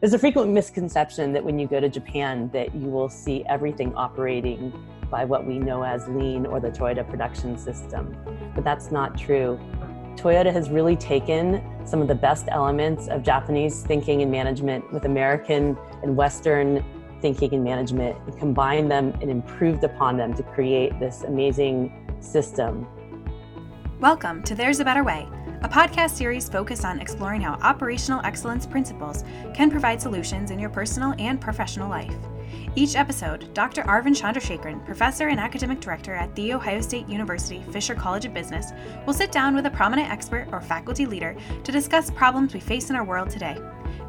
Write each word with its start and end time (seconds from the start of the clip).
there's 0.00 0.14
a 0.14 0.18
frequent 0.18 0.52
misconception 0.52 1.32
that 1.32 1.42
when 1.42 1.58
you 1.58 1.66
go 1.66 1.80
to 1.80 1.88
Japan 1.88 2.48
that 2.52 2.72
you 2.72 2.88
will 2.88 3.08
see 3.08 3.44
everything 3.46 3.92
operating 3.96 4.72
by 5.10 5.24
what 5.24 5.44
we 5.44 5.58
know 5.58 5.82
as 5.82 6.06
lean 6.08 6.46
or 6.46 6.60
the 6.60 6.70
Toyota 6.70 7.08
production 7.08 7.58
system. 7.58 8.16
But 8.54 8.62
that's 8.62 8.92
not 8.92 9.18
true. 9.18 9.58
Toyota 10.14 10.52
has 10.52 10.70
really 10.70 10.94
taken 10.94 11.64
some 11.84 12.00
of 12.00 12.06
the 12.06 12.14
best 12.14 12.46
elements 12.48 13.08
of 13.08 13.24
Japanese 13.24 13.82
thinking 13.82 14.22
and 14.22 14.30
management 14.30 14.92
with 14.92 15.04
American 15.04 15.76
and 16.04 16.16
Western 16.16 16.84
thinking 17.20 17.52
and 17.54 17.64
management 17.64 18.16
and 18.26 18.38
combined 18.38 18.88
them 18.88 19.12
and 19.20 19.30
improved 19.30 19.82
upon 19.82 20.16
them 20.16 20.32
to 20.34 20.44
create 20.44 20.96
this 21.00 21.24
amazing 21.24 22.16
system. 22.20 22.86
Welcome 23.98 24.44
to 24.44 24.54
There's 24.54 24.78
a 24.78 24.84
Better 24.84 25.02
Way 25.02 25.26
a 25.62 25.68
podcast 25.68 26.10
series 26.10 26.48
focused 26.48 26.84
on 26.84 27.00
exploring 27.00 27.40
how 27.40 27.54
operational 27.62 28.20
excellence 28.24 28.64
principles 28.64 29.24
can 29.54 29.68
provide 29.68 30.00
solutions 30.00 30.52
in 30.52 30.58
your 30.58 30.70
personal 30.70 31.14
and 31.18 31.40
professional 31.40 31.90
life. 31.90 32.14
Each 32.76 32.94
episode, 32.94 33.52
Dr. 33.54 33.82
Aravind 33.82 34.16
Chandrasekaran, 34.16 34.86
professor 34.86 35.26
and 35.26 35.40
academic 35.40 35.80
director 35.80 36.14
at 36.14 36.32
The 36.36 36.52
Ohio 36.52 36.80
State 36.80 37.08
University 37.08 37.60
Fisher 37.72 37.96
College 37.96 38.24
of 38.24 38.32
Business, 38.32 38.70
will 39.04 39.12
sit 39.12 39.32
down 39.32 39.56
with 39.56 39.66
a 39.66 39.70
prominent 39.70 40.08
expert 40.08 40.46
or 40.52 40.60
faculty 40.60 41.06
leader 41.06 41.36
to 41.64 41.72
discuss 41.72 42.08
problems 42.12 42.54
we 42.54 42.60
face 42.60 42.88
in 42.88 42.94
our 42.94 43.04
world 43.04 43.28
today. 43.28 43.58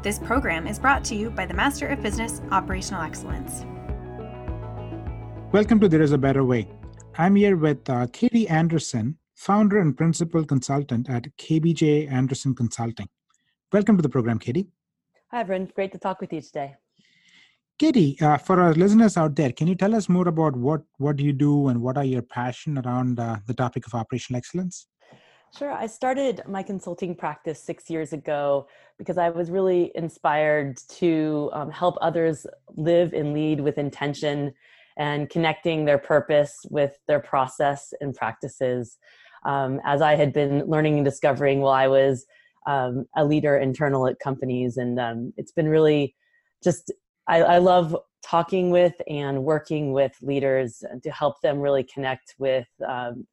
This 0.04 0.20
program 0.20 0.68
is 0.68 0.78
brought 0.78 1.02
to 1.06 1.16
you 1.16 1.30
by 1.30 1.46
the 1.46 1.54
Master 1.54 1.88
of 1.88 2.00
Business 2.00 2.42
Operational 2.52 3.02
Excellence. 3.02 3.64
Welcome 5.50 5.80
to 5.80 5.88
There 5.88 6.02
is 6.02 6.12
a 6.12 6.18
Better 6.18 6.44
Way. 6.44 6.68
I'm 7.18 7.34
here 7.34 7.56
with 7.56 7.90
uh, 7.90 8.06
Katie 8.12 8.46
Anderson, 8.46 9.18
founder 9.40 9.80
and 9.80 9.96
principal 9.96 10.44
consultant 10.44 11.08
at 11.08 11.24
KBJ 11.38 12.12
Anderson 12.12 12.54
Consulting. 12.54 13.08
Welcome 13.72 13.96
to 13.96 14.02
the 14.02 14.08
program, 14.10 14.38
Katie. 14.38 14.68
Hi, 15.30 15.40
everyone. 15.40 15.70
Great 15.74 15.92
to 15.92 15.98
talk 15.98 16.20
with 16.20 16.30
you 16.30 16.42
today. 16.42 16.74
Katie, 17.78 18.18
uh, 18.20 18.36
for 18.36 18.60
our 18.60 18.74
listeners 18.74 19.16
out 19.16 19.34
there, 19.36 19.50
can 19.50 19.66
you 19.66 19.74
tell 19.74 19.94
us 19.94 20.10
more 20.10 20.28
about 20.28 20.54
what, 20.56 20.82
what 20.98 21.16
do 21.16 21.24
you 21.24 21.32
do 21.32 21.68
and 21.68 21.80
what 21.80 21.96
are 21.96 22.04
your 22.04 22.20
passion 22.20 22.76
around 22.76 23.18
uh, 23.18 23.38
the 23.46 23.54
topic 23.54 23.86
of 23.86 23.94
operational 23.94 24.36
excellence? 24.36 24.88
Sure. 25.56 25.72
I 25.72 25.86
started 25.86 26.42
my 26.46 26.62
consulting 26.62 27.14
practice 27.14 27.62
six 27.62 27.88
years 27.88 28.12
ago 28.12 28.68
because 28.98 29.16
I 29.16 29.30
was 29.30 29.50
really 29.50 29.90
inspired 29.94 30.76
to 30.98 31.48
um, 31.54 31.70
help 31.70 31.96
others 32.02 32.46
live 32.76 33.14
and 33.14 33.32
lead 33.32 33.62
with 33.62 33.78
intention 33.78 34.52
and 34.98 35.30
connecting 35.30 35.86
their 35.86 35.96
purpose 35.96 36.54
with 36.68 36.98
their 37.08 37.20
process 37.20 37.94
and 38.02 38.14
practices 38.14 38.98
um, 39.44 39.80
as 39.84 40.02
I 40.02 40.16
had 40.16 40.32
been 40.32 40.64
learning 40.66 40.96
and 40.96 41.04
discovering 41.04 41.60
while 41.60 41.72
I 41.72 41.88
was 41.88 42.26
um, 42.66 43.06
a 43.16 43.24
leader 43.24 43.56
internal 43.56 44.06
at 44.06 44.18
companies. 44.18 44.76
And 44.76 45.00
um, 45.00 45.32
it's 45.36 45.52
been 45.52 45.68
really 45.68 46.14
just, 46.62 46.92
I, 47.26 47.42
I, 47.42 47.58
love 47.58 47.96
talking 48.22 48.70
with 48.70 48.94
and 49.08 49.44
working 49.44 49.92
with 49.92 50.12
leaders 50.20 50.84
to 51.02 51.10
help 51.10 51.40
them 51.40 51.58
really 51.58 51.84
connect 51.84 52.34
with 52.38 52.68
um, 52.86 53.26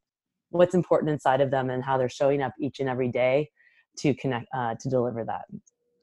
what's 0.50 0.76
important 0.76 1.12
inside 1.12 1.42
of 1.42 1.52
them 1.52 1.70
and 1.70 1.84
how 1.84 1.98
they're 1.98 2.10
showing 2.10 2.42
up 2.42 2.54
each 2.60 2.80
and 2.80 2.88
every 2.88 3.10
day 3.10 3.50
to 3.98 4.14
connect, 4.14 4.48
uh, 4.56 4.76
to 4.80 4.90
deliver 4.90 5.26
that. 5.26 5.46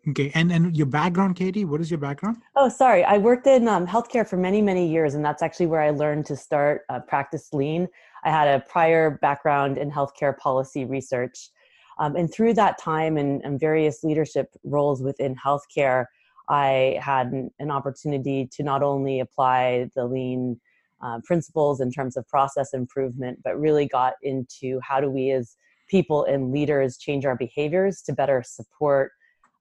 Okay, 0.07 0.31
and 0.35 0.53
and 0.53 0.77
your 0.77 0.87
background, 0.87 1.35
Katie? 1.35 1.65
What 1.65 1.81
is 1.81 1.91
your 1.91 1.99
background? 1.99 2.37
Oh, 2.57 2.69
sorry, 2.69 3.05
I 3.05 3.17
worked 3.17 3.47
in 3.47 3.67
um, 3.67 3.87
healthcare 3.87 4.29
for 4.29 4.37
many 4.37 4.61
many 4.61 4.87
years, 4.87 5.15
and 5.15 5.25
that's 5.25 5.43
actually 5.43 5.65
where 5.67 5.81
I 5.81 5.91
learned 5.91 6.27
to 6.27 6.37
start 6.37 6.83
uh, 6.91 7.01
practice 7.01 7.49
lean. 7.55 7.89
I 8.25 8.31
had 8.31 8.49
a 8.49 8.61
prior 8.61 9.19
background 9.23 9.79
in 9.79 9.91
healthcare 9.91 10.37
policy 10.37 10.85
research. 10.85 11.51
Um, 11.99 12.17
and 12.17 12.33
through 12.33 12.55
that 12.55 12.79
time 12.79 13.17
and, 13.17 13.45
and, 13.45 13.61
various 13.61 14.03
leadership 14.03 14.49
roles 14.65 15.01
within 15.01 15.37
healthcare, 15.37 16.07
I 16.49 16.99
had 17.01 17.29
an, 17.29 17.51
an 17.61 17.71
opportunity 17.71 18.49
to 18.53 18.63
not 18.65 18.83
only 18.83 19.21
apply 19.21 19.91
the 19.95 20.05
lean 20.07 20.61
uh, 21.03 21.21
principles 21.23 21.81
in 21.81 21.93
terms 21.93 22.17
of 22.17 22.27
process 22.27 22.73
improvement, 22.73 23.41
but 23.45 23.61
really 23.61 23.87
got 23.87 24.15
into 24.23 24.81
how 24.83 25.01
do 25.01 25.11
we 25.11 25.31
as 25.31 25.57
people 25.89 26.25
and 26.25 26.51
leaders 26.51 26.97
change 26.97 27.25
our 27.27 27.37
behaviors 27.37 28.03
to 28.03 28.13
better 28.13 28.43
support 28.45 29.13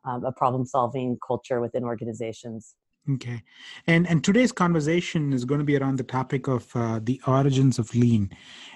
um, 0.06 0.26
a 0.26 0.32
problem 0.32 0.66
solving 0.66 1.18
culture 1.26 1.62
within 1.62 1.84
organizations. 1.84 2.76
Okay, 3.12 3.44
and 3.86 4.08
and 4.08 4.24
today's 4.24 4.54
conversation 4.54 5.34
is 5.34 5.44
going 5.44 5.60
to 5.60 5.66
be 5.66 5.76
around 5.76 5.98
the 5.98 6.06
topic 6.06 6.48
of 6.48 6.74
uh, 6.74 7.02
the 7.04 7.20
origins 7.28 7.78
of 7.78 7.94
lean, 7.94 8.32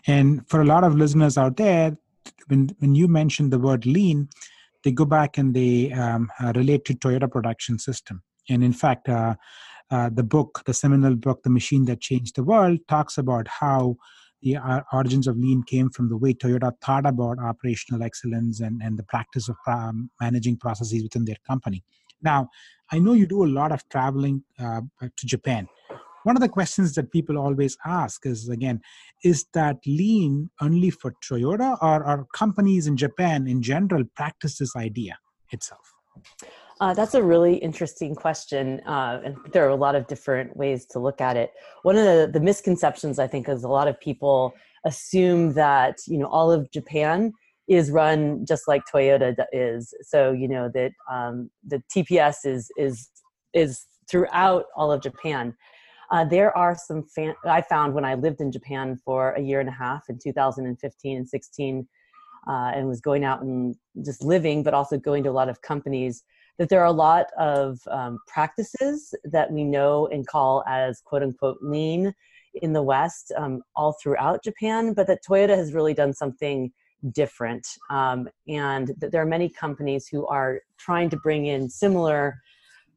and 0.06 0.46
for 0.50 0.60
a 0.60 0.66
lot 0.66 0.84
of 0.84 0.96
listeners 0.96 1.38
out 1.38 1.56
there, 1.56 1.98
when 2.48 2.70
when 2.80 2.94
you 2.94 3.08
mention 3.08 3.50
the 3.50 3.60
word 3.60 3.86
lean, 3.86 4.28
they 4.84 4.92
go 4.92 5.06
back 5.06 5.38
and 5.38 5.54
they 5.54 5.94
um, 5.94 6.30
uh, 6.42 6.52
relate 6.58 6.84
to 6.86 6.94
Toyota 6.94 7.32
production 7.32 7.80
system, 7.80 8.22
and 8.50 8.66
in 8.66 8.74
fact, 8.74 9.08
uh, 9.08 9.36
uh 9.92 10.10
the 10.10 10.24
book, 10.24 10.62
the 10.66 10.74
seminal 10.74 11.16
book, 11.16 11.44
"The 11.44 11.50
Machine 11.50 11.86
That 11.86 12.02
Changed 12.02 12.36
the 12.36 12.44
World," 12.44 12.80
talks 12.90 13.18
about 13.18 13.48
how 13.48 13.96
the 14.42 14.58
uh, 14.58 14.82
origins 14.92 15.28
of 15.28 15.38
lean 15.38 15.64
came 15.64 15.90
from 15.90 16.10
the 16.10 16.18
way 16.18 16.34
Toyota 16.34 16.74
thought 16.82 17.06
about 17.06 17.40
operational 17.40 18.04
excellence 18.04 18.60
and 18.60 18.82
and 18.84 19.00
the 19.00 19.04
practice 19.04 19.48
of 19.48 19.56
um, 19.68 20.10
managing 20.20 20.58
processes 20.58 21.02
within 21.02 21.24
their 21.24 21.40
company. 21.48 21.86
Now, 22.22 22.50
I 22.92 23.00
know 23.00 23.14
you 23.14 23.28
do 23.28 23.44
a 23.44 23.48
lot 23.48 23.72
of 23.72 23.88
traveling 23.90 24.44
uh, 24.60 24.82
to 25.02 25.26
Japan. 25.26 25.68
One 26.24 26.36
of 26.36 26.42
the 26.42 26.50
questions 26.50 26.94
that 26.96 27.12
people 27.12 27.38
always 27.38 27.78
ask 27.86 28.26
is 28.26 28.50
again, 28.50 28.82
is 29.24 29.46
that 29.54 29.78
lean 29.86 30.50
only 30.62 30.90
for 30.90 31.14
Toyota 31.24 31.78
or 31.82 32.04
are 32.04 32.28
companies 32.34 32.86
in 32.88 32.98
Japan 32.98 33.48
in 33.48 33.62
general 33.62 34.04
practice 34.16 34.58
this 34.58 34.76
idea 34.76 35.18
itself? 35.52 35.94
Uh, 36.80 36.94
that's 36.94 37.16
a 37.16 37.24
really 37.24 37.56
interesting 37.56 38.14
question, 38.14 38.82
uh, 38.82 39.20
and 39.24 39.36
there 39.52 39.66
are 39.66 39.70
a 39.70 39.76
lot 39.76 39.96
of 39.96 40.06
different 40.08 40.56
ways 40.56 40.86
to 40.86 41.00
look 41.00 41.22
at 41.22 41.36
it. 41.36 41.52
One 41.82 41.96
of 41.96 42.06
the, 42.06 42.30
the 42.32 42.40
misconceptions 42.40 43.18
I 43.18 43.28
think 43.28 43.50
is 43.50 43.64
a 43.64 43.68
lot 43.68 43.88
of 43.88 44.00
people 44.00 44.54
assume 44.86 45.54
that 45.54 45.98
you 46.08 46.18
know 46.20 46.28
all 46.28 46.52
of 46.52 46.70
Japan 46.72 47.34
is 47.68 47.92
run 47.92 48.46
just 48.46 48.68
like 48.68 48.84
Toyota 48.92 49.36
is. 49.52 49.94
So 50.02 50.32
you 50.32 50.48
know 50.48 50.70
that 50.74 50.92
um, 51.12 51.50
the 51.66 51.82
TPS 51.94 52.46
is 52.46 52.72
is 52.78 53.10
is 53.54 53.86
throughout 54.10 54.66
all 54.76 54.92
of 54.92 55.02
Japan. 55.02 55.56
Uh, 56.10 56.24
there 56.24 56.56
are 56.56 56.76
some 56.76 57.04
fan- 57.04 57.36
I 57.46 57.62
found 57.62 57.94
when 57.94 58.06
I 58.06 58.14
lived 58.14 58.40
in 58.40 58.52
Japan 58.52 58.98
for 59.04 59.32
a 59.34 59.42
year 59.42 59.60
and 59.60 59.68
a 59.68 59.74
half 59.74 60.04
in 60.08 60.18
2015 60.18 61.18
and 61.18 61.28
16, 61.28 61.88
uh, 62.48 62.52
and 62.74 62.88
was 62.88 63.02
going 63.02 63.26
out 63.26 63.42
and 63.42 63.76
just 64.06 64.24
living, 64.24 64.64
but 64.64 64.74
also 64.74 64.98
going 64.98 65.24
to 65.24 65.30
a 65.30 65.32
lot 65.32 65.50
of 65.50 65.62
companies. 65.62 66.24
That 66.58 66.70
there 66.70 66.80
are 66.82 66.86
a 66.86 66.92
lot 66.92 67.28
of 67.38 67.80
um, 67.92 68.20
practices 68.26 69.14
that 69.26 69.52
we 69.52 69.64
know 69.64 70.08
and 70.08 70.26
call 70.26 70.64
as 70.68 71.02
quote 71.02 71.24
unquote 71.24 71.60
lean 71.62 72.14
in 72.56 72.74
the 72.74 72.82
West, 72.82 73.32
um, 73.38 73.62
all 73.76 73.96
throughout 74.02 74.44
Japan, 74.44 74.94
but 74.94 75.06
that 75.08 75.20
Toyota 75.30 75.56
has 75.56 75.74
really 75.74 75.94
done 75.94 76.14
something 76.14 76.72
different. 77.14 77.68
Um, 77.90 78.30
and 78.48 78.88
th- 79.00 79.12
there 79.12 79.22
are 79.22 79.26
many 79.26 79.50
companies 79.50 80.08
who 80.08 80.26
are 80.28 80.62
trying 80.78 81.10
to 81.10 81.18
bring 81.18 81.46
in 81.46 81.70
similar 81.70 82.40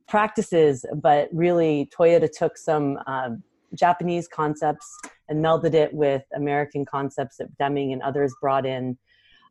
practices, 0.09 0.84
but 1.03 1.28
really 1.32 1.88
Toyota 1.97 2.28
took 2.31 2.59
some 2.59 2.99
uh, 3.06 3.31
Japanese 3.75 4.26
concepts 4.28 4.87
and 5.28 5.44
melded 5.44 5.75
it 5.75 5.93
with 5.94 6.22
American 6.34 6.84
concepts 6.84 7.37
that 7.37 7.56
Deming 7.59 7.93
and 7.93 8.03
others 8.03 8.34
brought 8.41 8.66
in 8.66 8.99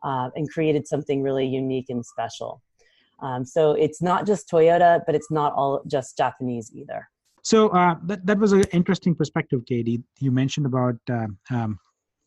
uh, 0.03 0.29
and 0.35 0.49
created 0.49 0.87
something 0.87 1.21
really 1.21 1.47
unique 1.47 1.89
and 1.89 2.05
special. 2.05 2.61
Um, 3.21 3.45
so 3.45 3.71
it's 3.71 4.01
not 4.01 4.25
just 4.25 4.49
Toyota, 4.49 5.01
but 5.05 5.15
it's 5.15 5.31
not 5.31 5.53
all 5.53 5.81
just 5.87 6.17
Japanese 6.17 6.71
either. 6.73 7.09
So 7.43 7.69
uh, 7.69 7.95
that, 8.03 8.25
that 8.25 8.37
was 8.37 8.51
an 8.51 8.63
interesting 8.71 9.15
perspective, 9.15 9.61
Katie. 9.65 10.01
You 10.19 10.31
mentioned 10.31 10.65
about 10.65 10.95
uh, 11.09 11.27
um, 11.49 11.79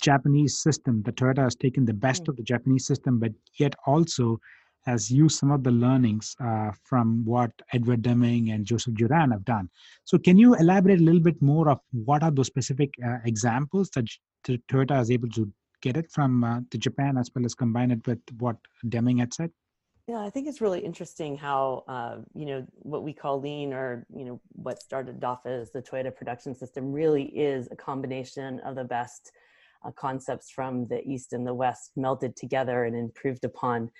Japanese 0.02 0.62
system. 0.62 1.02
The 1.02 1.12
Toyota 1.12 1.44
has 1.44 1.54
taken 1.54 1.84
the 1.84 1.94
best 1.94 2.24
mm. 2.24 2.28
of 2.28 2.36
the 2.36 2.42
Japanese 2.42 2.86
system, 2.86 3.18
but 3.18 3.32
yet 3.58 3.74
also 3.86 4.38
has 4.84 5.10
used 5.10 5.38
some 5.38 5.50
of 5.52 5.62
the 5.62 5.70
learnings 5.70 6.34
uh, 6.40 6.72
from 6.84 7.24
what 7.24 7.50
Edward 7.72 8.02
Deming 8.02 8.50
and 8.50 8.66
Joseph 8.66 8.94
Juran 8.94 9.30
have 9.30 9.44
done. 9.44 9.70
So, 10.04 10.18
can 10.18 10.36
you 10.36 10.54
elaborate 10.56 11.00
a 11.00 11.04
little 11.04 11.20
bit 11.20 11.40
more 11.40 11.68
of 11.68 11.78
what 11.92 12.22
are 12.22 12.30
those 12.30 12.48
specific 12.48 12.92
uh, 13.06 13.18
examples 13.24 13.90
that 13.90 14.06
Toyota 14.44 15.00
is 15.00 15.10
able 15.10 15.28
to 15.30 15.50
get 15.82 15.96
it 15.96 16.10
from 16.10 16.44
uh, 16.44 16.60
the 16.70 16.78
Japan 16.78 17.16
as 17.16 17.30
well 17.34 17.44
as 17.44 17.54
combine 17.54 17.90
it 17.90 18.06
with 18.06 18.20
what 18.38 18.56
Deming 18.88 19.18
had 19.18 19.32
said? 19.32 19.50
Yeah, 20.08 20.18
I 20.18 20.30
think 20.30 20.48
it's 20.48 20.60
really 20.60 20.80
interesting 20.80 21.36
how 21.36 21.84
uh, 21.86 22.16
you 22.34 22.46
know 22.46 22.66
what 22.74 23.04
we 23.04 23.12
call 23.12 23.40
lean, 23.40 23.72
or 23.72 24.04
you 24.14 24.24
know 24.24 24.40
what 24.50 24.82
started 24.82 25.22
off 25.22 25.46
as 25.46 25.70
the 25.70 25.80
Toyota 25.80 26.14
production 26.14 26.56
system, 26.56 26.92
really 26.92 27.24
is 27.24 27.68
a 27.70 27.76
combination 27.76 28.58
of 28.60 28.74
the 28.74 28.84
best 28.84 29.30
uh, 29.84 29.90
concepts 29.92 30.50
from 30.50 30.86
the 30.88 31.02
East 31.06 31.32
and 31.32 31.46
the 31.46 31.54
West 31.54 31.92
melted 31.96 32.36
together 32.36 32.84
and 32.84 32.96
improved 32.96 33.44
upon. 33.44 33.90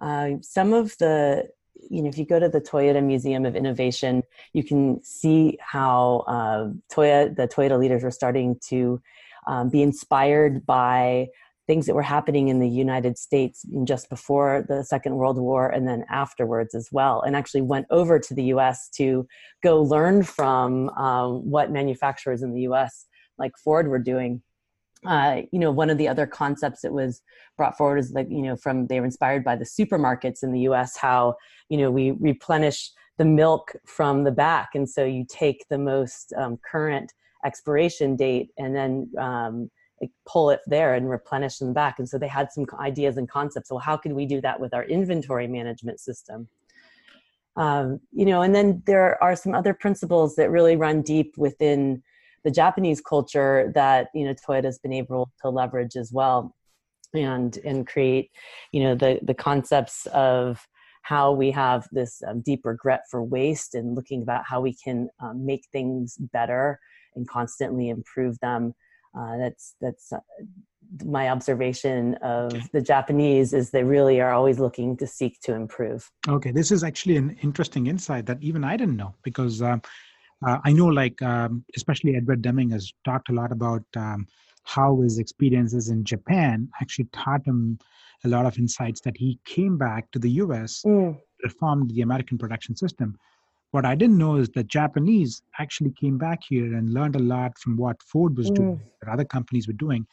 Uh, 0.00 0.32
some 0.40 0.72
of 0.72 0.96
the, 0.98 1.48
you 1.90 2.02
know, 2.02 2.08
if 2.08 2.18
you 2.18 2.26
go 2.26 2.40
to 2.40 2.48
the 2.48 2.60
Toyota 2.60 3.02
Museum 3.02 3.44
of 3.44 3.56
Innovation, 3.56 4.22
you 4.52 4.64
can 4.64 5.02
see 5.02 5.58
how 5.60 6.24
uh, 6.26 6.68
Toyota, 6.92 7.34
the 7.36 7.48
Toyota 7.48 7.78
leaders 7.78 8.02
were 8.02 8.10
starting 8.10 8.58
to 8.68 9.00
um, 9.46 9.70
be 9.70 9.82
inspired 9.82 10.64
by 10.66 11.28
things 11.66 11.86
that 11.86 11.94
were 11.94 12.02
happening 12.02 12.48
in 12.48 12.58
the 12.58 12.68
United 12.68 13.16
States 13.16 13.64
just 13.84 14.10
before 14.10 14.64
the 14.68 14.84
Second 14.84 15.16
World 15.16 15.38
War 15.38 15.68
and 15.68 15.86
then 15.86 16.04
afterwards 16.10 16.74
as 16.74 16.88
well, 16.90 17.22
and 17.22 17.36
actually 17.36 17.62
went 17.62 17.86
over 17.90 18.18
to 18.18 18.34
the 18.34 18.44
US 18.44 18.88
to 18.96 19.26
go 19.62 19.80
learn 19.80 20.22
from 20.22 20.88
um, 20.90 21.48
what 21.48 21.70
manufacturers 21.70 22.42
in 22.42 22.52
the 22.52 22.62
US 22.62 23.06
like 23.38 23.52
Ford 23.62 23.88
were 23.88 23.98
doing. 23.98 24.42
Uh, 25.04 25.42
you 25.50 25.58
know, 25.58 25.70
one 25.70 25.90
of 25.90 25.98
the 25.98 26.06
other 26.06 26.26
concepts 26.26 26.82
that 26.82 26.92
was 26.92 27.22
brought 27.56 27.76
forward 27.76 27.98
is 27.98 28.12
like, 28.12 28.28
you 28.30 28.42
know, 28.42 28.54
from 28.54 28.86
they 28.86 29.00
were 29.00 29.06
inspired 29.06 29.42
by 29.42 29.56
the 29.56 29.64
supermarkets 29.64 30.42
in 30.42 30.52
the 30.52 30.60
US, 30.60 30.96
how, 30.96 31.34
you 31.68 31.76
know, 31.76 31.90
we 31.90 32.12
replenish 32.12 32.90
the 33.18 33.24
milk 33.24 33.72
from 33.84 34.24
the 34.24 34.30
back. 34.30 34.70
And 34.74 34.88
so 34.88 35.04
you 35.04 35.24
take 35.28 35.66
the 35.68 35.78
most 35.78 36.32
um, 36.36 36.58
current 36.68 37.12
expiration 37.44 38.16
date 38.16 38.50
and 38.56 38.74
then 38.74 39.10
um, 39.18 39.70
pull 40.26 40.50
it 40.50 40.60
there 40.66 40.94
and 40.94 41.08
replenish 41.08 41.58
them 41.58 41.72
back. 41.72 41.98
And 41.98 42.08
so 42.08 42.18
they 42.18 42.28
had 42.28 42.52
some 42.52 42.66
ideas 42.80 43.16
and 43.16 43.28
concepts. 43.28 43.70
Well, 43.70 43.80
how 43.80 43.96
could 43.96 44.12
we 44.12 44.26
do 44.26 44.40
that 44.40 44.60
with 44.60 44.72
our 44.74 44.84
inventory 44.84 45.46
management 45.46 46.00
system? 46.00 46.48
Um, 47.56 48.00
you 48.12 48.24
know, 48.24 48.42
and 48.42 48.54
then 48.54 48.82
there 48.86 49.22
are 49.22 49.36
some 49.36 49.54
other 49.54 49.74
principles 49.74 50.36
that 50.36 50.50
really 50.50 50.76
run 50.76 51.02
deep 51.02 51.36
within 51.36 52.02
the 52.44 52.50
Japanese 52.50 53.00
culture 53.00 53.70
that 53.74 54.08
you 54.14 54.24
know 54.24 54.34
Toyota's 54.34 54.78
been 54.78 54.92
able 54.92 55.30
to 55.42 55.50
leverage 55.50 55.96
as 55.96 56.12
well, 56.12 56.54
and 57.14 57.56
and 57.64 57.86
create, 57.86 58.30
you 58.72 58.82
know, 58.82 58.94
the 58.94 59.18
the 59.22 59.34
concepts 59.34 60.06
of 60.06 60.66
how 61.02 61.32
we 61.32 61.50
have 61.50 61.88
this 61.90 62.22
um, 62.28 62.40
deep 62.42 62.60
regret 62.64 63.02
for 63.10 63.24
waste 63.24 63.74
and 63.74 63.96
looking 63.96 64.22
about 64.22 64.44
how 64.46 64.60
we 64.60 64.72
can 64.72 65.08
um, 65.20 65.44
make 65.44 65.64
things 65.72 66.16
better 66.32 66.78
and 67.16 67.28
constantly 67.28 67.88
improve 67.88 68.38
them 68.38 68.72
uh, 69.18 69.36
that's 69.36 69.74
that's 69.80 70.12
uh, 70.12 70.20
my 71.04 71.28
observation 71.28 72.14
of 72.16 72.70
the 72.72 72.80
Japanese 72.80 73.52
is 73.52 73.70
they 73.70 73.84
really 73.84 74.20
are 74.20 74.32
always 74.32 74.58
looking 74.58 74.96
to 74.96 75.06
seek 75.06 75.40
to 75.40 75.54
improve. 75.54 76.10
Okay, 76.28 76.50
this 76.50 76.70
is 76.70 76.82
actually 76.82 77.16
an 77.16 77.36
interesting 77.42 77.86
insight 77.86 78.26
that 78.26 78.38
even 78.42 78.64
I 78.64 78.76
didn't 78.76 78.96
know 78.96 79.14
because 79.22 79.62
um, 79.62 79.82
uh, 80.46 80.58
I 80.64 80.72
know, 80.72 80.86
like 80.86 81.20
um, 81.22 81.64
especially 81.76 82.16
Edward 82.16 82.42
Deming 82.42 82.70
has 82.70 82.92
talked 83.04 83.28
a 83.30 83.32
lot 83.32 83.52
about 83.52 83.84
um, 83.96 84.26
how 84.64 85.00
his 85.00 85.18
experiences 85.18 85.88
in 85.88 86.04
Japan 86.04 86.68
actually 86.80 87.08
taught 87.12 87.44
him 87.44 87.78
a 88.24 88.28
lot 88.28 88.46
of 88.46 88.58
insights 88.58 89.00
that 89.00 89.16
he 89.16 89.38
came 89.44 89.76
back 89.76 90.10
to 90.12 90.18
the 90.18 90.30
U.S. 90.30 90.82
Mm. 90.86 91.18
reformed 91.42 91.90
the 91.90 92.02
American 92.02 92.38
production 92.38 92.76
system 92.76 93.18
what 93.72 93.86
I 93.86 93.94
didn't 93.94 94.18
know 94.18 94.36
is 94.36 94.50
that 94.50 94.66
Japanese 94.68 95.42
actually 95.58 95.92
came 95.92 96.18
back 96.18 96.40
here 96.46 96.74
and 96.76 96.92
learned 96.92 97.16
a 97.16 97.20
lot 97.20 97.58
from 97.58 97.76
what 97.76 98.02
Ford 98.02 98.36
was 98.36 98.50
mm. 98.50 98.54
doing, 98.54 98.80
that 99.00 99.10
other 99.10 99.24
companies 99.24 99.66
were 99.66 99.72
doing, 99.72 100.06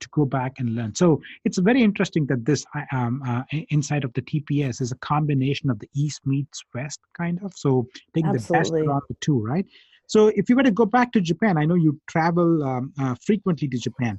to 0.00 0.08
go 0.12 0.24
back 0.24 0.58
and 0.58 0.74
learn. 0.74 0.94
So 0.94 1.20
it's 1.44 1.58
very 1.58 1.82
interesting 1.82 2.26
that 2.26 2.44
this 2.44 2.64
um, 2.92 3.22
uh, 3.26 3.42
inside 3.68 4.04
of 4.04 4.12
the 4.14 4.22
TPS 4.22 4.80
is 4.80 4.92
a 4.92 4.96
combination 4.96 5.70
of 5.70 5.78
the 5.78 5.88
East 5.94 6.20
meets 6.26 6.62
West, 6.74 7.00
kind 7.16 7.38
of. 7.44 7.52
So 7.54 7.86
taking 8.14 8.30
Absolutely. 8.30 8.82
the 8.82 8.86
best 8.86 8.96
of 8.96 9.02
the 9.08 9.16
two, 9.20 9.40
right? 9.40 9.66
So 10.06 10.28
if 10.28 10.48
you 10.48 10.56
were 10.56 10.64
to 10.64 10.72
go 10.72 10.86
back 10.86 11.12
to 11.12 11.20
Japan, 11.20 11.56
I 11.56 11.64
know 11.64 11.76
you 11.76 12.00
travel 12.08 12.64
um, 12.64 12.92
uh, 13.00 13.14
frequently 13.24 13.68
to 13.68 13.78
Japan 13.78 14.18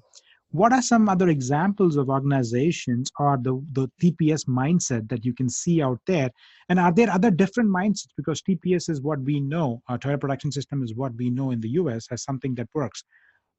what 0.51 0.73
are 0.73 0.81
some 0.81 1.07
other 1.07 1.29
examples 1.29 1.95
of 1.95 2.09
organizations 2.09 3.09
or 3.19 3.37
the, 3.41 3.63
the 3.71 3.89
tps 4.01 4.45
mindset 4.47 5.07
that 5.09 5.25
you 5.25 5.33
can 5.33 5.49
see 5.49 5.81
out 5.81 5.99
there 6.05 6.29
and 6.69 6.79
are 6.79 6.91
there 6.91 7.09
other 7.09 7.31
different 7.31 7.69
mindsets 7.69 8.09
because 8.17 8.41
tps 8.41 8.89
is 8.89 9.01
what 9.01 9.19
we 9.21 9.39
know 9.39 9.81
our 9.87 9.97
toyota 9.97 10.19
production 10.19 10.51
system 10.51 10.83
is 10.83 10.93
what 10.93 11.15
we 11.15 11.29
know 11.29 11.51
in 11.51 11.61
the 11.61 11.69
us 11.69 12.07
as 12.11 12.23
something 12.23 12.53
that 12.55 12.67
works 12.73 13.03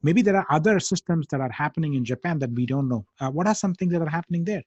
maybe 0.02 0.22
there 0.22 0.36
are 0.36 0.46
other 0.50 0.78
systems 0.80 1.26
that 1.30 1.40
are 1.40 1.50
happening 1.50 1.94
in 1.94 2.04
japan 2.04 2.38
that 2.38 2.50
we 2.52 2.66
don't 2.66 2.88
know 2.88 3.04
uh, 3.20 3.30
what 3.30 3.46
are 3.46 3.54
some 3.54 3.74
things 3.74 3.92
that 3.92 4.02
are 4.02 4.08
happening 4.08 4.44
there 4.44 4.62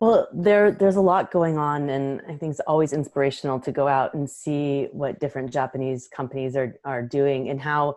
well 0.00 0.28
there 0.32 0.70
there's 0.70 0.96
a 0.96 1.00
lot 1.00 1.30
going 1.30 1.58
on 1.58 1.90
and 1.90 2.20
i 2.28 2.34
think 2.36 2.50
it's 2.50 2.60
always 2.60 2.92
inspirational 2.92 3.58
to 3.60 3.72
go 3.72 3.88
out 3.88 4.14
and 4.14 4.28
see 4.28 4.88
what 4.92 5.20
different 5.20 5.52
japanese 5.52 6.08
companies 6.08 6.56
are 6.56 6.76
are 6.84 7.02
doing 7.02 7.48
and 7.50 7.60
how 7.60 7.94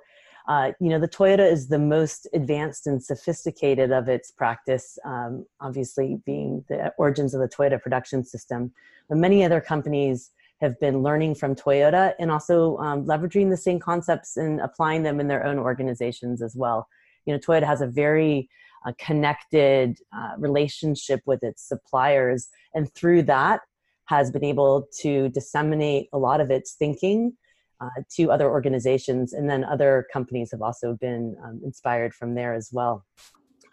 uh, 0.48 0.72
you 0.80 0.90
know, 0.90 1.00
the 1.00 1.08
Toyota 1.08 1.52
is 1.52 1.68
the 1.68 1.80
most 1.80 2.28
advanced 2.34 2.86
and 2.86 3.04
sophisticated 3.04 3.92
of 3.92 4.08
its 4.08 4.32
practice, 4.32 5.00
um, 5.04 5.46
obviously 5.60 6.20
being 6.26 6.64
the 6.70 6.94
origins 6.98 7.34
of 7.34 7.42
the 7.42 7.48
Toyota 7.48 7.82
production 7.82 8.24
system. 8.24 8.72
But 9.10 9.18
many 9.18 9.44
other 9.44 9.60
companies 9.60 10.32
have 10.62 10.80
been 10.80 11.04
learning 11.04 11.36
from 11.36 11.56
Toyota 11.56 12.14
and 12.20 12.32
also 12.32 12.78
um, 12.78 13.06
leveraging 13.06 13.50
the 13.50 13.58
same 13.58 13.80
concepts 13.80 14.38
and 14.38 14.62
applying 14.62 15.04
them 15.04 15.20
in 15.20 15.28
their 15.28 15.46
own 15.46 15.60
organizations 15.60 16.42
as 16.42 16.56
well. 16.56 16.88
You 17.26 17.34
know, 17.34 17.40
Toyota 17.40 17.66
has 17.66 17.82
a 17.82 17.88
very 17.88 18.50
uh, 18.86 18.94
connected 19.00 19.98
uh, 20.16 20.34
relationship 20.38 21.22
with 21.26 21.44
its 21.44 21.68
suppliers, 21.68 22.50
and 22.74 22.94
through 22.94 23.24
that, 23.24 23.62
has 24.08 24.30
been 24.30 24.44
able 24.44 24.88
to 25.02 25.30
disseminate 25.30 26.08
a 26.14 26.18
lot 26.18 26.40
of 26.40 26.52
its 26.52 26.74
thinking 26.74 27.34
uh, 27.82 27.90
to 28.12 28.32
other 28.32 28.50
organizations, 28.50 29.34
and 29.34 29.50
then 29.50 29.64
other 29.64 30.06
companies 30.14 30.52
have 30.52 30.62
also 30.62 30.94
been 30.94 31.36
um, 31.44 31.60
inspired 31.66 32.14
from 32.14 32.36
there 32.36 32.54
as 32.54 32.70
well. 32.72 33.04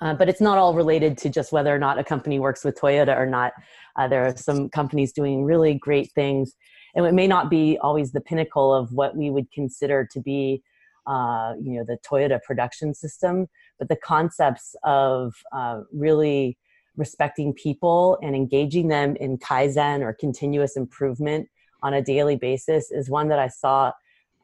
Uh, 0.02 0.12
but 0.12 0.28
it's 0.28 0.40
not 0.40 0.58
all 0.58 0.74
related 0.74 1.16
to 1.16 1.30
just 1.30 1.52
whether 1.52 1.72
or 1.72 1.78
not 1.78 1.96
a 1.96 2.02
company 2.02 2.40
works 2.40 2.64
with 2.64 2.78
Toyota 2.78 3.16
or 3.16 3.24
not. 3.24 3.52
Uh, 3.94 4.08
there 4.08 4.26
are 4.26 4.36
some 4.36 4.68
companies 4.68 5.12
doing 5.12 5.44
really 5.44 5.74
great 5.74 6.10
things, 6.10 6.56
and 6.96 7.06
it 7.06 7.14
may 7.14 7.28
not 7.28 7.48
be 7.48 7.78
always 7.80 8.10
the 8.10 8.20
pinnacle 8.20 8.74
of 8.74 8.92
what 8.92 9.16
we 9.16 9.30
would 9.30 9.48
consider 9.52 10.04
to 10.10 10.20
be, 10.20 10.60
uh, 11.06 11.54
you 11.62 11.74
know, 11.74 11.84
the 11.84 11.98
Toyota 12.04 12.42
production 12.42 12.94
system. 12.94 13.46
But 13.78 13.88
the 13.88 13.96
concepts 13.96 14.74
of 14.82 15.34
uh, 15.52 15.82
really 15.92 16.58
respecting 16.96 17.54
people 17.54 18.18
and 18.22 18.34
engaging 18.34 18.88
them 18.88 19.14
in 19.16 19.38
kaizen 19.38 20.00
or 20.00 20.12
continuous 20.12 20.76
improvement 20.76 21.48
on 21.82 21.94
a 21.94 22.02
daily 22.02 22.36
basis 22.36 22.90
is 22.90 23.08
one 23.08 23.28
that 23.28 23.38
I 23.38 23.48
saw. 23.48 23.92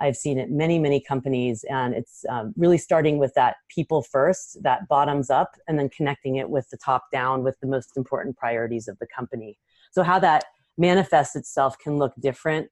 I've 0.00 0.17
seen 0.17 0.39
it 0.39 0.50
many, 0.50 0.79
many 0.79 1.00
companies, 1.00 1.65
and 1.69 1.95
it's 1.95 2.25
um, 2.29 2.55
really 2.56 2.79
starting 2.79 3.19
with 3.19 3.35
that 3.35 3.56
people 3.69 4.03
first, 4.03 4.62
that 4.62 4.87
bottoms 4.89 5.31
up, 5.31 5.53
and 5.67 5.79
then 5.79 5.89
connecting 5.89 6.37
it 6.37 6.49
with 6.49 6.69
the 6.71 6.77
top 6.77 7.05
down 7.12 7.43
with 7.43 7.56
the 7.61 7.67
most 7.67 7.97
important 7.97 8.37
priorities 8.37 8.89
of 8.89 8.99
the 8.99 9.06
company. 9.15 9.59
So, 9.91 10.03
how 10.03 10.19
that 10.21 10.45
manifests 10.77 11.35
itself 11.35 11.77
can 11.79 11.97
look 11.99 12.12
different, 12.21 12.69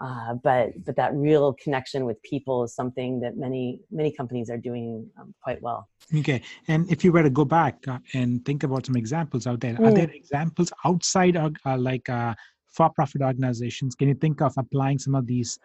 uh, 0.00 0.34
but 0.42 0.70
but 0.84 0.96
that 0.96 1.14
real 1.14 1.54
connection 1.62 2.06
with 2.06 2.22
people 2.22 2.64
is 2.64 2.74
something 2.74 3.20
that 3.20 3.36
many 3.36 3.80
many 3.90 4.10
companies 4.10 4.48
are 4.48 4.56
doing 4.56 5.08
um, 5.20 5.34
quite 5.42 5.60
well. 5.62 5.88
Okay, 6.16 6.42
and 6.68 6.90
if 6.90 7.04
you 7.04 7.12
were 7.12 7.22
to 7.22 7.30
go 7.30 7.44
back 7.44 7.86
uh, 7.86 7.98
and 8.14 8.44
think 8.44 8.62
about 8.62 8.86
some 8.86 8.96
examples 8.96 9.46
out 9.46 9.60
there, 9.60 9.74
mm. 9.74 9.86
are 9.86 9.92
there 9.92 10.10
examples 10.10 10.72
outside 10.84 11.36
of 11.36 11.54
uh, 11.66 11.76
like 11.76 12.08
uh, 12.08 12.34
for-profit 12.72 13.20
organizations 13.22 13.94
can 13.94 14.08
you 14.08 14.14
think 14.14 14.40
of 14.40 14.52
applying 14.56 14.98
some 14.98 15.14
of 15.14 15.26
these 15.26 15.58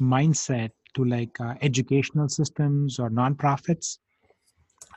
mindset 0.00 0.70
to 0.94 1.04
like 1.04 1.40
uh, 1.40 1.54
educational 1.62 2.28
systems 2.28 2.98
or 2.98 3.10
nonprofits? 3.10 3.98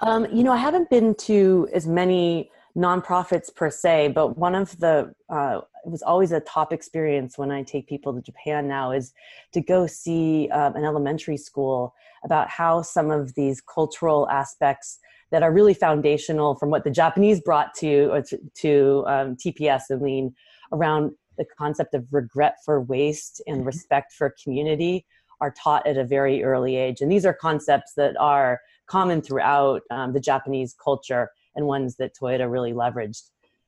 Um, 0.01 0.27
you 0.31 0.43
know 0.43 0.51
i 0.51 0.57
haven't 0.57 0.89
been 0.89 1.15
to 1.15 1.69
as 1.73 1.87
many 1.87 2.51
nonprofits 2.75 3.53
per 3.55 3.69
se 3.69 4.09
but 4.09 4.37
one 4.37 4.53
of 4.53 4.77
the 4.79 5.13
uh, 5.29 5.61
it 5.85 5.89
was 5.89 6.01
always 6.01 6.33
a 6.33 6.41
top 6.41 6.73
experience 6.73 7.37
when 7.37 7.49
i 7.49 7.63
take 7.63 7.87
people 7.87 8.13
to 8.13 8.21
japan 8.21 8.67
now 8.67 8.91
is 8.91 9.13
to 9.53 9.61
go 9.61 9.87
see 9.87 10.49
um, 10.49 10.75
an 10.75 10.83
elementary 10.83 11.37
school 11.37 11.93
about 12.25 12.49
how 12.49 12.81
some 12.81 13.09
of 13.09 13.33
these 13.35 13.61
cultural 13.61 14.27
aspects 14.29 14.99
that 15.31 15.43
are 15.43 15.53
really 15.53 15.73
foundational 15.73 16.55
from 16.55 16.69
what 16.69 16.83
the 16.83 16.91
japanese 16.91 17.39
brought 17.39 17.73
to 17.73 18.21
to, 18.27 18.37
to 18.53 19.03
um, 19.07 19.37
tps 19.37 19.83
and 19.89 20.01
lean 20.01 20.35
around 20.73 21.11
the 21.37 21.45
concept 21.57 21.93
of 21.93 22.05
regret 22.11 22.57
for 22.63 22.81
waste 22.81 23.41
and 23.47 23.57
mm-hmm. 23.57 23.67
respect 23.67 24.13
for 24.13 24.35
community 24.43 25.05
are 25.41 25.51
taught 25.51 25.85
at 25.85 25.97
a 25.97 26.03
very 26.03 26.43
early 26.43 26.75
age. 26.75 27.01
And 27.01 27.11
these 27.11 27.25
are 27.25 27.33
concepts 27.33 27.93
that 27.95 28.15
are 28.17 28.61
common 28.87 29.21
throughout 29.21 29.81
um, 29.91 30.13
the 30.13 30.19
Japanese 30.19 30.75
culture 30.81 31.31
and 31.55 31.67
ones 31.67 31.97
that 31.97 32.15
Toyota 32.15 32.49
really 32.49 32.73
leveraged. 32.73 33.23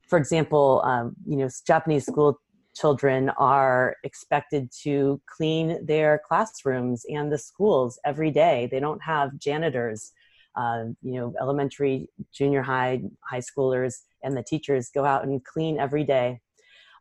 For 0.07 0.17
example, 0.17 0.81
um, 0.85 1.15
you 1.25 1.37
know, 1.37 1.49
Japanese 1.65 2.05
school 2.05 2.39
children 2.75 3.29
are 3.37 3.95
expected 4.03 4.71
to 4.83 5.19
clean 5.25 5.85
their 5.85 6.21
classrooms 6.27 7.05
and 7.09 7.31
the 7.31 7.37
schools 7.37 7.99
every 8.05 8.31
day. 8.31 8.67
They 8.71 8.79
don't 8.79 9.01
have 9.01 9.37
janitors. 9.37 10.13
Uh, 10.55 10.85
you 11.03 11.13
know, 11.13 11.35
elementary, 11.39 12.09
junior 12.33 12.63
high, 12.63 12.99
high 13.21 13.41
schoolers, 13.41 13.97
and 14.23 14.35
the 14.35 14.41
teachers 14.41 14.89
go 14.89 15.05
out 15.05 15.23
and 15.23 15.45
clean 15.45 15.77
every 15.79 16.03
day 16.03 16.41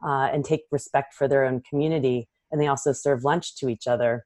uh, 0.04 0.28
and 0.32 0.44
take 0.44 0.62
respect 0.70 1.14
for 1.14 1.28
their 1.28 1.44
own 1.44 1.62
community. 1.68 2.28
And 2.50 2.60
they 2.60 2.66
also 2.66 2.92
serve 2.92 3.24
lunch 3.24 3.56
to 3.56 3.68
each 3.68 3.86
other. 3.86 4.24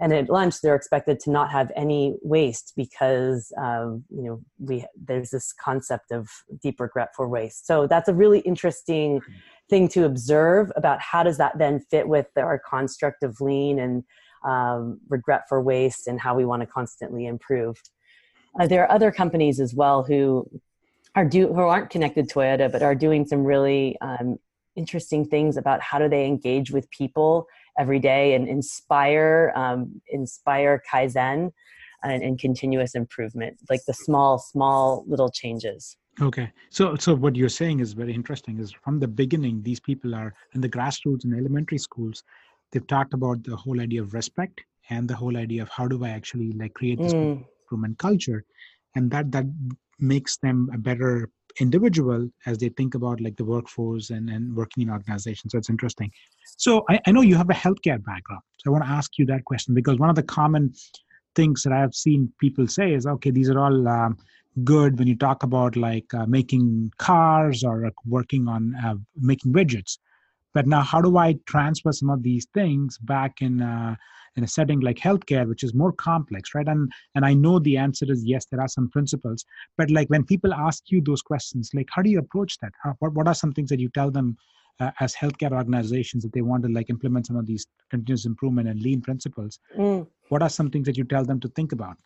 And 0.00 0.14
at 0.14 0.30
lunch, 0.30 0.62
they're 0.62 0.74
expected 0.74 1.20
to 1.20 1.30
not 1.30 1.50
have 1.50 1.70
any 1.76 2.16
waste 2.22 2.72
because 2.74 3.52
um, 3.58 4.02
you 4.08 4.22
know 4.22 4.40
we 4.58 4.86
there's 4.96 5.28
this 5.30 5.52
concept 5.52 6.10
of 6.10 6.28
deep 6.62 6.80
regret 6.80 7.10
for 7.14 7.28
waste. 7.28 7.66
So 7.66 7.86
that's 7.86 8.08
a 8.08 8.14
really 8.14 8.38
interesting 8.40 9.20
thing 9.68 9.88
to 9.88 10.06
observe 10.06 10.72
about 10.74 11.00
how 11.02 11.22
does 11.22 11.36
that 11.36 11.58
then 11.58 11.80
fit 11.90 12.08
with 12.08 12.28
our 12.38 12.58
construct 12.58 13.22
of 13.22 13.40
lean 13.42 13.78
and 13.78 14.02
um, 14.42 15.00
regret 15.10 15.42
for 15.48 15.60
waste 15.60 16.06
and 16.06 16.18
how 16.18 16.34
we 16.34 16.46
want 16.46 16.62
to 16.62 16.66
constantly 16.66 17.26
improve. 17.26 17.76
Uh, 18.58 18.66
there 18.66 18.82
are 18.82 18.90
other 18.90 19.12
companies 19.12 19.60
as 19.60 19.74
well 19.74 20.02
who 20.02 20.48
are 21.14 21.24
do 21.24 21.48
who 21.48 21.60
aren't 21.60 21.90
connected 21.90 22.28
to 22.28 22.34
Toyota, 22.34 22.70
but 22.70 22.82
are 22.82 22.94
doing 22.94 23.26
some 23.26 23.44
really 23.44 23.96
um, 24.00 24.38
interesting 24.76 25.24
things 25.24 25.56
about 25.56 25.80
how 25.80 25.98
do 25.98 26.08
they 26.08 26.26
engage 26.26 26.70
with 26.70 26.90
people 26.90 27.46
every 27.78 27.98
day 27.98 28.34
and 28.34 28.48
inspire 28.48 29.52
um, 29.56 30.00
inspire 30.08 30.82
kaizen 30.92 31.52
and, 32.02 32.22
and, 32.22 32.38
continuous 32.38 32.94
improvement, 32.94 33.58
like 33.68 33.80
the 33.86 33.92
small 33.92 34.38
small 34.38 35.04
little 35.06 35.30
changes. 35.30 35.96
Okay, 36.20 36.50
so 36.70 36.96
so 36.96 37.14
what 37.14 37.36
you're 37.36 37.48
saying 37.48 37.80
is 37.80 37.92
very 37.92 38.14
interesting. 38.14 38.58
Is 38.58 38.72
from 38.72 38.98
the 38.98 39.08
beginning, 39.08 39.62
these 39.62 39.80
people 39.80 40.14
are 40.14 40.34
in 40.54 40.60
the 40.60 40.68
grassroots 40.68 41.24
in 41.24 41.34
elementary 41.34 41.78
schools. 41.78 42.22
They've 42.72 42.86
talked 42.86 43.14
about 43.14 43.42
the 43.44 43.56
whole 43.56 43.80
idea 43.80 44.02
of 44.02 44.14
respect 44.14 44.60
and 44.90 45.08
the 45.08 45.16
whole 45.16 45.36
idea 45.36 45.62
of 45.62 45.68
how 45.68 45.88
do 45.88 46.04
I 46.04 46.10
actually 46.10 46.52
like 46.52 46.74
create 46.74 46.98
this 46.98 47.12
mm. 47.12 47.44
improvement 47.64 47.98
culture, 47.98 48.44
and 48.94 49.10
that 49.10 49.30
that 49.32 49.46
makes 49.98 50.38
them 50.38 50.70
a 50.74 50.78
better 50.78 51.28
individual 51.58 52.28
as 52.46 52.58
they 52.58 52.68
think 52.70 52.94
about 52.94 53.20
like 53.20 53.36
the 53.36 53.44
workforce 53.44 54.10
and, 54.10 54.30
and 54.30 54.54
working 54.54 54.82
in 54.82 54.90
organizations. 54.90 55.52
So 55.52 55.58
it's 55.58 55.70
interesting. 55.70 56.10
So 56.56 56.84
I, 56.88 57.00
I 57.06 57.12
know 57.12 57.22
you 57.22 57.36
have 57.36 57.50
a 57.50 57.54
healthcare 57.54 58.02
background. 58.04 58.42
So 58.58 58.70
I 58.70 58.70
want 58.70 58.84
to 58.84 58.90
ask 58.90 59.18
you 59.18 59.26
that 59.26 59.44
question 59.44 59.74
because 59.74 59.98
one 59.98 60.10
of 60.10 60.16
the 60.16 60.22
common 60.22 60.72
things 61.34 61.62
that 61.62 61.72
I 61.72 61.80
have 61.80 61.94
seen 61.94 62.32
people 62.40 62.66
say 62.66 62.92
is, 62.92 63.06
okay, 63.06 63.30
these 63.30 63.50
are 63.50 63.58
all 63.58 63.88
um, 63.88 64.18
good 64.64 64.98
when 64.98 65.08
you 65.08 65.16
talk 65.16 65.42
about 65.42 65.76
like 65.76 66.12
uh, 66.14 66.26
making 66.26 66.92
cars 66.98 67.64
or 67.64 67.90
working 68.06 68.48
on 68.48 68.74
uh, 68.84 68.94
making 69.16 69.52
widgets. 69.52 69.98
But 70.54 70.66
now, 70.66 70.82
how 70.82 71.00
do 71.00 71.16
I 71.16 71.36
transfer 71.46 71.92
some 71.92 72.10
of 72.10 72.22
these 72.22 72.46
things 72.54 72.98
back 72.98 73.40
in 73.40 73.62
uh, 73.62 73.96
in 74.36 74.44
a 74.44 74.48
setting 74.48 74.80
like 74.80 74.96
healthcare 74.96 75.48
which 75.48 75.64
is 75.64 75.74
more 75.74 75.92
complex 75.92 76.54
right? 76.54 76.68
And 76.68 76.90
and 77.14 77.24
i 77.24 77.34
know 77.34 77.58
the 77.58 77.76
answer 77.76 78.06
is 78.10 78.24
yes 78.24 78.46
there 78.46 78.60
are 78.60 78.68
some 78.68 78.88
principles. 78.90 79.44
But 79.76 79.90
like 79.90 80.08
when 80.08 80.24
people 80.24 80.54
ask 80.54 80.84
you 80.90 81.00
those 81.00 81.22
questions 81.22 81.70
like 81.74 81.88
how 81.90 82.02
do 82.02 82.10
you 82.10 82.18
approach 82.18 82.58
that? 82.58 82.72
How, 82.82 82.94
what, 83.00 83.12
what 83.14 83.28
are 83.28 83.34
some 83.34 83.52
things 83.52 83.70
that 83.70 83.80
you 83.80 83.90
tell 83.90 84.10
them 84.10 84.36
uh, 84.80 84.90
as 85.00 85.14
healthcare 85.14 85.52
organizations 85.52 86.24
if 86.24 86.32
they 86.32 86.42
want 86.42 86.62
to 86.64 86.68
like 86.70 86.90
implement 86.90 87.26
some 87.26 87.36
of 87.36 87.46
these 87.46 87.66
continuous 87.90 88.24
improvement 88.24 88.68
and 88.68 88.80
lean 88.80 89.00
principles? 89.00 89.58
Mm. 89.76 90.06
What 90.30 90.42
are 90.42 90.48
some 90.48 90.70
things 90.70 90.86
that 90.86 90.96
you 90.96 91.04
tell 91.04 91.24
them 91.24 91.40
to 91.40 91.48
think 91.48 91.72
about? 91.72 91.96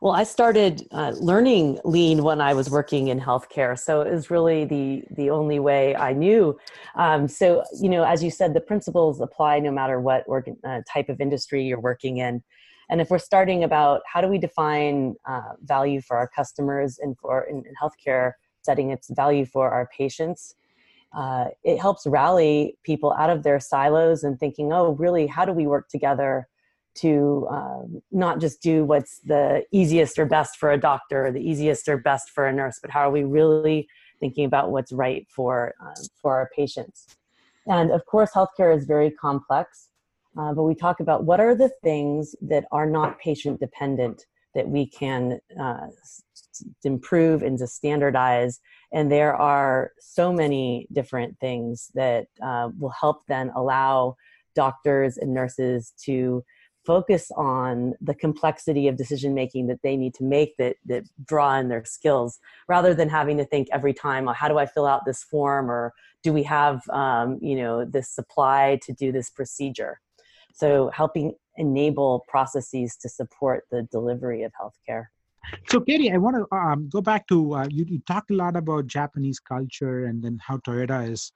Well 0.00 0.12
i 0.12 0.24
started 0.24 0.86
uh, 0.90 1.12
learning 1.30 1.78
lean 1.84 2.22
when 2.22 2.40
i 2.40 2.52
was 2.54 2.68
working 2.68 3.08
in 3.08 3.20
healthcare 3.20 3.78
so 3.78 4.00
it 4.02 4.12
was 4.12 4.30
really 4.30 4.64
the 4.64 5.04
the 5.16 5.30
only 5.30 5.58
way 5.58 5.96
i 5.96 6.12
knew. 6.12 6.58
Um, 6.96 7.28
so 7.28 7.64
you 7.80 7.88
know 7.88 8.04
as 8.04 8.22
you 8.22 8.30
said 8.30 8.54
the 8.54 8.60
principles 8.60 9.20
apply 9.20 9.60
no 9.60 9.70
matter 9.70 10.00
what 10.00 10.24
organ, 10.26 10.56
uh, 10.64 10.80
type 10.92 11.08
of 11.08 11.20
industry 11.20 11.64
you're 11.64 11.80
working 11.80 12.18
in. 12.18 12.42
And 12.90 13.00
if 13.00 13.08
we're 13.08 13.20
starting 13.32 13.62
about 13.62 14.00
how 14.12 14.20
do 14.20 14.26
we 14.26 14.38
define 14.38 15.14
uh, 15.28 15.52
value 15.62 16.00
for 16.00 16.16
our 16.16 16.28
customers 16.28 16.98
and 16.98 17.16
for 17.18 17.44
in, 17.44 17.58
in 17.58 17.74
healthcare 17.80 18.32
setting 18.62 18.90
its 18.90 19.08
value 19.10 19.46
for 19.46 19.70
our 19.70 19.88
patients 19.96 20.54
uh, 21.12 21.46
it 21.64 21.78
helps 21.80 22.06
rally 22.06 22.76
people 22.84 23.12
out 23.14 23.30
of 23.30 23.42
their 23.42 23.58
silos 23.58 24.22
and 24.22 24.38
thinking, 24.38 24.72
oh, 24.72 24.92
really, 24.92 25.26
how 25.26 25.44
do 25.44 25.52
we 25.52 25.66
work 25.66 25.88
together 25.88 26.46
to 26.96 27.46
um, 27.50 28.02
not 28.10 28.40
just 28.40 28.62
do 28.62 28.84
what's 28.84 29.18
the 29.20 29.64
easiest 29.72 30.18
or 30.18 30.26
best 30.26 30.56
for 30.56 30.72
a 30.72 30.78
doctor 30.78 31.26
or 31.26 31.32
the 31.32 31.40
easiest 31.40 31.88
or 31.88 31.96
best 31.96 32.30
for 32.30 32.46
a 32.46 32.52
nurse, 32.52 32.78
but 32.80 32.90
how 32.90 33.00
are 33.00 33.10
we 33.10 33.24
really 33.24 33.88
thinking 34.18 34.44
about 34.44 34.70
what's 34.70 34.92
right 34.92 35.26
for 35.30 35.74
um, 35.80 35.94
for 36.20 36.36
our 36.36 36.50
patients? 36.54 37.16
And 37.66 37.90
of 37.90 38.04
course, 38.06 38.30
healthcare 38.32 38.76
is 38.76 38.84
very 38.84 39.10
complex, 39.10 39.88
uh, 40.36 40.52
but 40.52 40.64
we 40.64 40.74
talk 40.74 41.00
about 41.00 41.24
what 41.24 41.40
are 41.40 41.54
the 41.54 41.70
things 41.82 42.34
that 42.42 42.64
are 42.72 42.86
not 42.86 43.18
patient 43.20 43.60
dependent 43.60 44.26
that 44.54 44.68
we 44.68 44.86
can 44.86 45.40
uh, 45.60 45.86
improve 46.84 47.42
and 47.42 47.58
to 47.58 47.66
standardize 47.66 48.60
and 48.92 49.10
there 49.10 49.34
are 49.34 49.92
so 50.00 50.32
many 50.32 50.86
different 50.92 51.38
things 51.38 51.90
that 51.94 52.26
uh, 52.42 52.70
will 52.78 52.90
help 52.90 53.22
then 53.28 53.50
allow 53.54 54.16
doctors 54.54 55.16
and 55.16 55.32
nurses 55.32 55.92
to 56.04 56.44
focus 56.84 57.30
on 57.36 57.94
the 58.00 58.14
complexity 58.14 58.88
of 58.88 58.96
decision 58.96 59.34
making 59.34 59.66
that 59.66 59.80
they 59.82 59.96
need 59.96 60.14
to 60.14 60.24
make 60.24 60.56
that, 60.56 60.76
that 60.86 61.04
draw 61.24 61.58
in 61.58 61.68
their 61.68 61.84
skills 61.84 62.38
rather 62.68 62.94
than 62.94 63.08
having 63.08 63.36
to 63.36 63.44
think 63.44 63.68
every 63.72 63.92
time 63.92 64.28
oh, 64.28 64.32
how 64.32 64.48
do 64.48 64.58
i 64.58 64.66
fill 64.66 64.86
out 64.86 65.04
this 65.04 65.22
form 65.22 65.70
or 65.70 65.92
do 66.22 66.32
we 66.32 66.42
have 66.42 66.82
um, 66.90 67.38
you 67.40 67.56
know 67.56 67.84
this 67.84 68.10
supply 68.10 68.78
to 68.82 68.92
do 68.92 69.12
this 69.12 69.30
procedure 69.30 70.00
so 70.54 70.90
helping 70.94 71.34
enable 71.56 72.24
processes 72.28 72.96
to 72.96 73.08
support 73.08 73.64
the 73.70 73.82
delivery 73.90 74.42
of 74.42 74.52
healthcare 74.60 75.06
so, 75.68 75.80
Katie, 75.80 76.12
I 76.12 76.18
want 76.18 76.36
to 76.36 76.56
um, 76.56 76.88
go 76.92 77.00
back 77.00 77.26
to 77.28 77.54
uh, 77.54 77.66
you, 77.70 77.84
you. 77.88 78.00
talked 78.06 78.30
a 78.30 78.34
lot 78.34 78.56
about 78.56 78.86
Japanese 78.86 79.40
culture 79.40 80.04
and 80.04 80.22
then 80.22 80.38
how 80.46 80.58
Toyota 80.58 81.10
is 81.10 81.32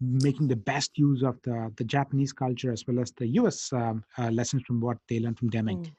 making 0.00 0.48
the 0.48 0.56
best 0.56 0.96
use 0.96 1.22
of 1.22 1.38
the, 1.42 1.72
the 1.76 1.84
Japanese 1.84 2.32
culture 2.32 2.72
as 2.72 2.84
well 2.86 3.00
as 3.00 3.12
the 3.12 3.26
US 3.40 3.72
um, 3.72 4.04
uh, 4.18 4.30
lessons 4.30 4.62
from 4.66 4.80
what 4.80 4.98
they 5.08 5.20
learned 5.20 5.38
from 5.38 5.50
Deming. 5.50 5.78
Mm. 5.78 5.92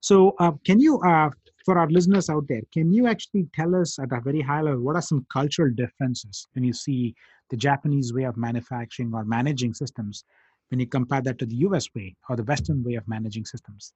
So, 0.00 0.34
uh, 0.38 0.52
can 0.64 0.78
you, 0.78 1.00
uh, 1.00 1.30
for 1.64 1.78
our 1.78 1.88
listeners 1.88 2.28
out 2.30 2.46
there, 2.48 2.60
can 2.72 2.92
you 2.92 3.06
actually 3.06 3.48
tell 3.54 3.74
us 3.74 3.98
at 3.98 4.12
a 4.12 4.20
very 4.20 4.40
high 4.40 4.60
level 4.60 4.80
what 4.80 4.94
are 4.96 5.02
some 5.02 5.26
cultural 5.32 5.72
differences 5.74 6.46
when 6.52 6.64
you 6.64 6.72
see 6.72 7.14
the 7.50 7.56
Japanese 7.56 8.12
way 8.12 8.24
of 8.24 8.36
manufacturing 8.36 9.12
or 9.14 9.24
managing 9.24 9.74
systems 9.74 10.24
when 10.68 10.80
you 10.80 10.86
compare 10.86 11.22
that 11.22 11.38
to 11.38 11.46
the 11.46 11.56
US 11.56 11.88
way 11.94 12.14
or 12.28 12.36
the 12.36 12.44
Western 12.44 12.84
way 12.84 12.94
of 12.94 13.08
managing 13.08 13.44
systems? 13.44 13.92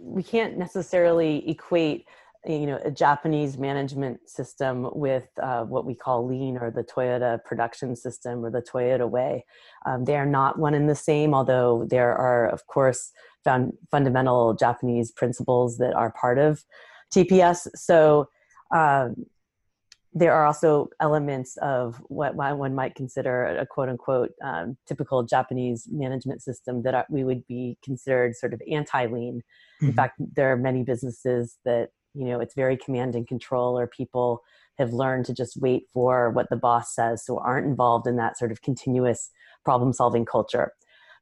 we 0.00 0.22
can't 0.22 0.56
necessarily 0.56 1.48
equate 1.48 2.06
you 2.46 2.66
know 2.66 2.80
a 2.84 2.90
japanese 2.90 3.58
management 3.58 4.18
system 4.28 4.88
with 4.92 5.28
uh, 5.42 5.62
what 5.64 5.84
we 5.84 5.94
call 5.94 6.26
lean 6.26 6.56
or 6.56 6.70
the 6.70 6.82
toyota 6.82 7.42
production 7.44 7.94
system 7.94 8.44
or 8.44 8.50
the 8.50 8.62
toyota 8.62 9.08
way 9.08 9.44
um, 9.86 10.04
they 10.04 10.16
are 10.16 10.26
not 10.26 10.58
one 10.58 10.74
and 10.74 10.88
the 10.88 10.94
same 10.94 11.34
although 11.34 11.86
there 11.90 12.16
are 12.16 12.48
of 12.48 12.66
course 12.66 13.12
found 13.44 13.72
fundamental 13.90 14.54
japanese 14.54 15.10
principles 15.10 15.76
that 15.76 15.94
are 15.94 16.12
part 16.12 16.38
of 16.38 16.64
tps 17.12 17.68
so 17.74 18.28
um, 18.74 19.14
there 20.12 20.32
are 20.32 20.44
also 20.44 20.88
elements 21.00 21.56
of 21.58 22.02
what 22.08 22.34
one 22.34 22.74
might 22.74 22.94
consider 22.96 23.44
a 23.44 23.66
quote 23.66 23.88
unquote 23.88 24.32
um, 24.42 24.76
typical 24.86 25.22
Japanese 25.22 25.86
management 25.90 26.42
system 26.42 26.82
that 26.82 27.06
we 27.08 27.22
would 27.22 27.46
be 27.46 27.78
considered 27.82 28.34
sort 28.34 28.52
of 28.52 28.60
anti 28.70 29.06
lean. 29.06 29.36
Mm-hmm. 29.36 29.86
In 29.86 29.92
fact, 29.92 30.20
there 30.34 30.50
are 30.50 30.56
many 30.56 30.82
businesses 30.82 31.58
that, 31.64 31.90
you 32.14 32.26
know, 32.26 32.40
it's 32.40 32.54
very 32.54 32.76
command 32.76 33.14
and 33.14 33.26
control, 33.26 33.78
or 33.78 33.86
people 33.86 34.42
have 34.78 34.92
learned 34.92 35.26
to 35.26 35.34
just 35.34 35.60
wait 35.60 35.84
for 35.92 36.30
what 36.30 36.48
the 36.50 36.56
boss 36.56 36.94
says, 36.94 37.24
so 37.24 37.38
aren't 37.38 37.66
involved 37.66 38.06
in 38.06 38.16
that 38.16 38.38
sort 38.38 38.50
of 38.50 38.62
continuous 38.62 39.30
problem 39.64 39.92
solving 39.92 40.24
culture. 40.24 40.72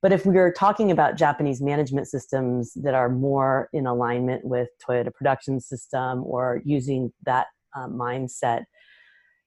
But 0.00 0.12
if 0.12 0.24
we 0.24 0.38
are 0.38 0.52
talking 0.52 0.90
about 0.92 1.16
Japanese 1.16 1.60
management 1.60 2.06
systems 2.06 2.72
that 2.76 2.94
are 2.94 3.08
more 3.08 3.68
in 3.72 3.86
alignment 3.86 4.44
with 4.44 4.68
Toyota 4.86 5.12
production 5.12 5.60
system 5.60 6.22
or 6.24 6.62
using 6.64 7.12
that 7.24 7.48
uh, 7.76 7.88
mindset, 7.88 8.64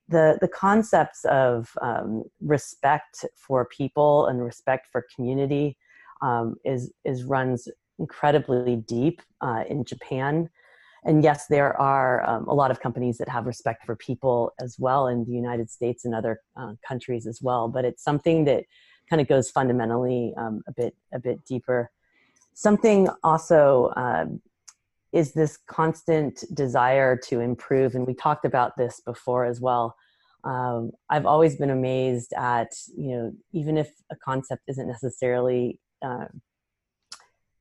the 0.10 0.38
the 0.41 0.50
concepts 0.50 1.24
of 1.25 1.69
um, 1.81 2.24
respect 2.41 3.25
for 3.38 3.65
people 3.65 4.25
and 4.25 4.43
respect 4.43 4.88
for 4.91 5.05
community 5.15 5.77
um, 6.21 6.55
is 6.65 6.91
is 7.05 7.24
runs 7.24 7.69
incredibly 7.98 8.75
deep 8.75 9.21
uh, 9.39 9.63
in 9.69 9.86
Japan. 9.86 10.50
And 11.03 11.24
yes, 11.24 11.48
there 11.48 11.79
are 11.81 12.27
um, 12.29 12.48
a 12.48 12.53
lot 12.53 12.70
of 12.70 12.79
companies 12.79 13.17
that 13.17 13.27
have 13.29 13.48
respect 13.48 13.86
for 13.86 13.96
people 13.96 14.53
as 14.60 14.77
well 14.77 15.08
in 15.08 15.25
the 15.25 15.31
United 15.31 15.70
States 15.70 16.05
and 16.05 16.13
other 16.13 16.41
uh, 16.55 16.74
countries 16.88 17.25
as 17.25 17.41
well. 17.41 17.67
But 17.67 17.86
it's 17.86 18.03
something 18.03 18.46
that 18.46 18.65
kind 19.10 19.22
of 19.22 19.27
goes 19.27 19.50
fundamentally 19.50 20.34
um, 20.38 20.62
a 20.67 20.72
bit 20.72 20.96
a 21.12 21.20
bit 21.20 21.43
deeper. 21.46 21.89
Something 22.53 23.10
also 23.24 23.91
um, 23.96 24.41
is 25.12 25.34
this 25.34 25.58
constant 25.67 26.43
desire 26.53 27.17
to 27.17 27.39
improve 27.39 27.96
and 27.96 28.08
we 28.08 28.13
talked 28.13 28.46
about 28.46 28.77
this 28.77 29.01
before 29.05 29.46
as 29.46 29.60
well 29.60 29.96
um, 30.43 30.91
i've 31.10 31.25
always 31.25 31.55
been 31.55 31.70
amazed 31.70 32.34
at 32.38 32.72
you 32.96 33.15
know 33.15 33.34
even 33.51 33.77
if 33.77 33.91
a 34.12 34.15
concept 34.15 34.63
isn't 34.67 34.88
necessarily 34.88 35.79
uh, 36.01 36.25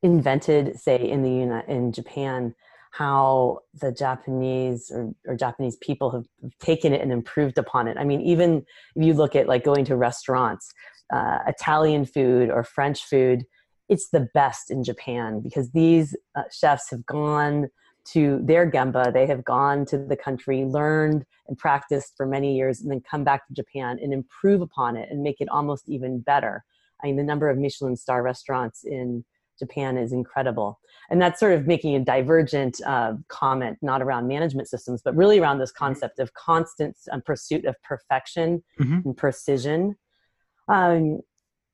invented 0.03 0.79
say 0.79 0.97
in 0.97 1.23
the 1.23 1.65
in 1.69 1.93
japan 1.93 2.55
how 2.91 3.59
the 3.75 3.93
japanese 3.93 4.91
or, 4.95 5.13
or 5.27 5.37
japanese 5.37 5.77
people 5.77 6.11
have, 6.11 6.27
taken 6.61 6.93
it 6.93 7.01
and 7.01 7.13
improved 7.13 7.59
upon 7.59 7.89
it 7.89 7.97
i 7.99 8.05
mean 8.05 8.21
even 8.21 8.65
if 8.97 9.05
you 9.05 9.15
look 9.15 9.35
at 9.37 9.49
like 9.49 9.65
going 9.65 9.85
to 9.85 9.97
restaurants 9.97 10.73
uh, 11.13 11.39
italian 11.47 12.05
food 12.05 12.51
or 12.51 12.63
french 12.63 13.05
food 13.05 13.45
it's 13.91 14.09
the 14.11 14.29
best 14.33 14.71
in 14.71 14.85
Japan 14.85 15.41
because 15.41 15.73
these 15.73 16.17
uh, 16.37 16.45
chefs 16.53 16.91
have 16.91 17.05
gone 17.05 17.69
to 18.13 18.41
their 18.43 18.71
gemba, 18.71 19.13
they 19.13 19.27
have 19.27 19.45
gone 19.45 19.85
to 19.87 19.99
the 19.99 20.17
country, 20.17 20.65
learned 20.65 21.27
and 21.49 21.59
practiced 21.59 22.15
for 22.17 22.25
many 22.25 22.57
years, 22.57 22.81
and 22.81 22.91
then 22.91 23.01
come 23.01 23.25
back 23.25 23.47
to 23.47 23.53
Japan 23.53 23.99
and 24.01 24.15
improve 24.15 24.63
upon 24.63 24.97
it 24.97 25.09
and 25.11 25.23
make 25.23 25.41
it 25.41 25.49
almost 25.49 25.89
even 25.89 26.21
better. 26.21 26.65
I 27.03 27.09
mean, 27.09 27.17
the 27.17 27.25
number 27.25 27.51
of 27.51 27.59
Michelin 27.59 27.97
star 27.97 28.23
restaurants 28.23 28.85
in 28.85 29.25
Japan 29.61 29.97
is 29.97 30.13
incredible. 30.13 30.81
And 31.11 31.23
that's 31.23 31.39
sort 31.39 31.53
of 31.53 31.67
making 31.67 31.95
a 31.95 32.01
divergent 32.01 32.81
uh, 32.85 33.15
comment, 33.29 33.79
not 33.83 34.03
around 34.03 34.27
management 34.27 34.69
systems, 34.69 35.03
but 35.05 35.15
really 35.15 35.39
around 35.39 35.59
this 35.59 35.71
concept 35.71 36.19
of 36.19 36.35
constant 36.35 36.97
um, 37.13 37.23
pursuit 37.23 37.65
of 37.65 37.77
perfection 37.83 38.65
mm-hmm. 38.81 39.01
and 39.05 39.17
precision. 39.17 39.97
Um, 40.69 41.21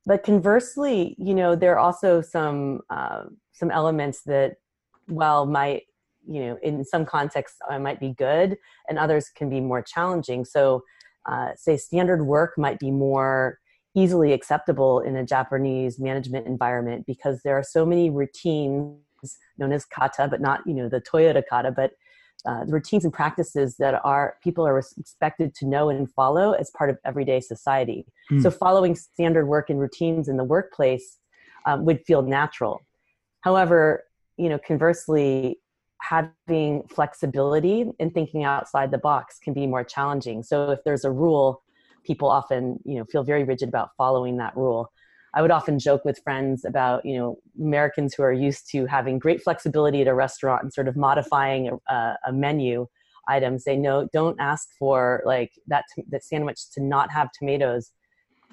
but 0.05 0.23
conversely, 0.23 1.16
you 1.19 1.35
know, 1.35 1.57
there 1.57 1.73
are 1.73 1.78
also 1.78 2.21
some 2.21 2.81
uh, 2.90 3.25
some 3.52 3.71
elements 3.71 4.23
that, 4.26 4.57
well, 5.09 5.47
might 5.47 5.85
you 6.28 6.40
know, 6.40 6.59
in 6.62 6.85
some 6.85 7.07
contexts, 7.07 7.59
uh, 7.71 7.78
might 7.78 8.00
be 8.00 8.12
good, 8.12 8.57
and 8.88 8.99
others 8.99 9.31
can 9.35 9.49
be 9.49 9.61
more 9.61 9.83
challenging. 9.83 10.45
So, 10.45 10.83
uh, 11.26 11.50
say 11.57 11.76
standard 11.76 12.25
work 12.25 12.55
might 12.57 12.78
be 12.78 12.90
more 12.90 13.59
easily 13.96 14.32
acceptable 14.32 15.00
in 15.00 15.16
a 15.16 15.24
Japanese 15.24 15.98
management 15.98 16.46
environment 16.46 17.06
because 17.06 17.40
there 17.42 17.56
are 17.56 17.64
so 17.64 17.84
many 17.84 18.10
routines 18.10 19.00
known 19.58 19.72
as 19.72 19.84
kata, 19.84 20.28
but 20.30 20.40
not 20.40 20.60
you 20.66 20.74
know 20.74 20.88
the 20.88 21.00
Toyota 21.00 21.42
kata, 21.48 21.72
but 21.72 21.92
uh, 22.44 22.64
the 22.64 22.72
routines 22.72 23.04
and 23.04 23.12
practices 23.12 23.76
that 23.78 24.00
are 24.04 24.36
people 24.44 24.66
are 24.66 24.78
expected 24.78 25.54
to 25.56 25.66
know 25.66 25.88
and 25.88 26.10
follow 26.12 26.52
as 26.52 26.70
part 26.70 26.90
of 26.90 26.98
everyday 27.04 27.40
society. 27.40 28.06
Mm. 28.30 28.42
So 28.42 28.50
following 28.50 28.94
standard 28.94 29.46
work 29.46 29.70
and 29.70 29.80
routines 29.80 30.28
in 30.28 30.36
the 30.36 30.44
workplace 30.44 31.18
um, 31.64 31.84
would 31.86 32.04
feel 32.04 32.22
natural. 32.22 32.82
However, 33.40 34.04
you 34.36 34.48
know, 34.48 34.58
conversely, 34.58 35.58
having 36.02 36.82
flexibility 36.88 37.86
and 37.98 38.12
thinking 38.12 38.44
outside 38.44 38.90
the 38.90 38.98
box 38.98 39.38
can 39.42 39.54
be 39.54 39.66
more 39.66 39.82
challenging. 39.82 40.42
So 40.42 40.70
if 40.70 40.84
there's 40.84 41.04
a 41.04 41.10
rule, 41.10 41.62
people 42.06 42.30
often 42.30 42.78
you 42.84 42.96
know 42.98 43.04
feel 43.04 43.25
very 43.25 43.44
rigid 43.44 43.68
about 43.68 43.90
following 43.96 44.36
that 44.38 44.56
rule. 44.56 44.92
I 45.36 45.42
would 45.42 45.50
often 45.50 45.78
joke 45.78 46.02
with 46.02 46.18
friends 46.25 46.64
about, 46.64 47.04
you 47.04 47.18
know, 47.18 47.36
Americans 47.60 48.14
who 48.14 48.22
are 48.22 48.32
used 48.32 48.70
to 48.70 48.86
having 48.86 49.18
great 49.18 49.42
flexibility 49.42 50.00
at 50.00 50.08
a 50.08 50.14
restaurant 50.14 50.62
and 50.62 50.72
sort 50.72 50.88
of 50.88 50.96
modifying 50.96 51.78
a, 51.88 52.14
a 52.26 52.32
menu 52.32 52.86
item. 53.28 53.58
Say, 53.58 53.76
no, 53.76 54.08
don't 54.14 54.40
ask 54.40 54.66
for 54.78 55.22
like 55.26 55.52
that, 55.66 55.84
that 56.08 56.25
sandwich 56.25 56.70
to 56.72 56.82
not 56.82 57.10
have 57.10 57.28
tomatoes, 57.32 57.92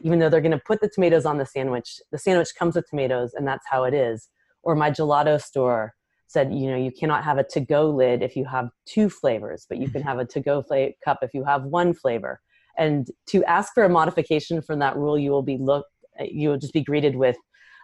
even 0.02 0.20
though 0.20 0.28
they're 0.28 0.42
going 0.42 0.52
to 0.52 0.58
put 0.68 0.82
the 0.82 0.90
tomatoes 0.90 1.26
on 1.26 1.38
the 1.38 1.46
sandwich. 1.46 2.02
The 2.12 2.18
sandwich 2.18 2.50
comes 2.60 2.76
with 2.76 2.90
tomatoes 2.90 3.34
and 3.34 3.48
that's 3.48 3.66
how 3.70 3.86
it 3.86 3.94
is. 3.94 4.28
Or 4.64 4.76
my 4.76 4.92
gelato 4.92 5.42
store 5.42 5.94
said, 6.28 6.54
you 6.54 6.70
know, 6.70 6.76
you 6.76 6.92
cannot 6.92 7.24
have 7.24 7.38
a 7.38 7.46
to-go 7.46 7.90
lid 7.92 8.22
if 8.22 8.36
you 8.36 8.44
have 8.44 8.68
two 8.86 9.10
flavors, 9.10 9.66
but 9.70 9.78
you 9.78 9.90
can 9.90 10.02
have 10.02 10.20
a 10.20 10.26
to-go 10.26 10.62
fla- 10.64 10.90
cup 11.06 11.20
if 11.22 11.34
you 11.34 11.46
have 11.46 11.64
one 11.64 11.94
flavor. 11.94 12.42
And 12.78 13.08
to 13.28 13.44
ask 13.46 13.74
for 13.74 13.84
a 13.84 13.90
modification 13.90 14.62
from 14.62 14.80
that 14.80 14.96
rule, 14.96 15.18
you 15.18 15.32
will 15.32 15.44
be 15.44 15.58
looked 15.58 15.90
you'll 16.20 16.58
just 16.58 16.74
be 16.74 16.84
greeted 16.84 17.16
with 17.16 17.36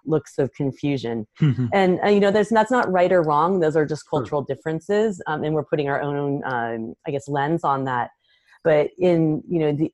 looks 0.06 0.38
of 0.38 0.54
confusion. 0.54 1.28
Mm-hmm. 1.42 1.66
and 1.74 2.00
uh, 2.04 2.10
you 2.10 2.20
know 2.20 2.32
there's 2.32 2.50
that's 2.50 2.72
not 2.72 2.92
right 2.92 3.12
or 3.12 3.24
wrong. 3.24 3.60
Those 3.60 3.76
are 3.76 3.86
just 3.86 4.10
cultural 4.10 4.46
sure. 4.48 4.56
differences 4.56 5.22
um, 5.28 5.44
and 5.44 5.54
we're 5.54 5.66
putting 5.66 5.90
our 5.90 6.02
own 6.02 6.42
um, 6.46 6.94
i 7.08 7.12
guess 7.12 7.28
lens 7.28 7.64
on 7.64 7.86
that. 7.86 8.12
But 8.64 8.92
in 8.98 9.44
you 9.50 9.60
know 9.60 9.74
the 9.74 9.94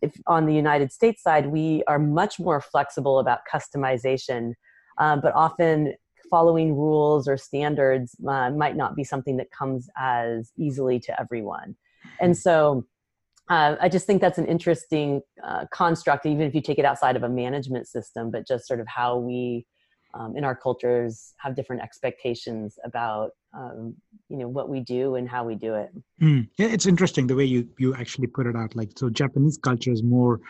if 0.00 0.12
on 0.28 0.46
the 0.46 0.54
united 0.54 0.92
states 0.92 1.22
side 1.22 1.48
we 1.48 1.82
are 1.88 1.98
much 1.98 2.38
more 2.38 2.60
flexible 2.60 3.18
about 3.18 3.40
customization 3.52 4.52
um, 4.98 5.20
but 5.20 5.34
often 5.34 5.94
following 6.30 6.74
rules 6.74 7.26
or 7.28 7.36
standards 7.36 8.14
uh, 8.26 8.50
might 8.50 8.76
not 8.76 8.94
be 8.94 9.04
something 9.04 9.36
that 9.38 9.50
comes 9.50 9.88
as 9.96 10.52
easily 10.56 11.00
to 11.00 11.20
everyone. 11.20 11.76
And 12.20 12.36
so 12.36 12.84
uh, 13.48 13.76
I 13.80 13.88
just 13.88 14.06
think 14.06 14.20
that's 14.20 14.38
an 14.38 14.46
interesting 14.46 15.22
uh, 15.42 15.64
construct, 15.72 16.26
even 16.26 16.42
if 16.42 16.54
you 16.54 16.60
take 16.60 16.78
it 16.78 16.84
outside 16.84 17.16
of 17.16 17.22
a 17.22 17.28
management 17.28 17.88
system, 17.88 18.30
but 18.30 18.46
just 18.46 18.66
sort 18.66 18.80
of 18.80 18.86
how 18.86 19.16
we 19.18 19.66
um, 20.14 20.36
in 20.36 20.44
our 20.44 20.56
cultures 20.56 21.34
have 21.38 21.54
different 21.54 21.82
expectations 21.82 22.78
about 22.84 23.32
um, 23.54 23.94
you 24.28 24.36
know 24.36 24.48
what 24.48 24.68
we 24.68 24.80
do 24.80 25.14
and 25.14 25.28
how 25.28 25.44
we 25.44 25.54
do 25.54 25.74
it. 25.74 25.90
Mm. 26.20 26.48
Yeah, 26.58 26.68
it's 26.68 26.86
interesting 26.86 27.26
the 27.26 27.36
way 27.36 27.44
you 27.44 27.68
you 27.78 27.94
actually 27.94 28.26
put 28.26 28.46
it 28.46 28.56
out. 28.56 28.74
Like 28.74 28.90
so, 28.96 29.10
Japanese 29.10 29.58
culture 29.58 29.92
is 29.92 30.02
more 30.02 30.40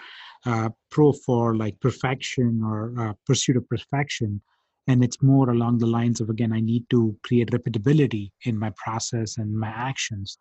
uh, 0.47 0.71
pro 0.91 1.13
for 1.13 1.57
like 1.57 1.79
perfection 1.81 2.61
or 2.65 2.95
uh, 2.99 3.13
pursuit 3.27 3.57
of 3.57 3.69
perfection, 3.69 4.41
and 4.87 5.05
it's 5.05 5.23
more 5.23 5.51
along 5.51 5.79
the 5.79 5.87
lines 5.87 6.21
of 6.21 6.31
again, 6.31 6.53
I 6.53 6.61
need 6.61 6.89
to 6.91 7.17
create 7.23 7.51
repeatability 7.51 8.31
in 8.45 8.59
my 8.59 8.73
process 8.77 9.39
and 9.39 9.57
my 9.57 9.69
actions 9.69 10.39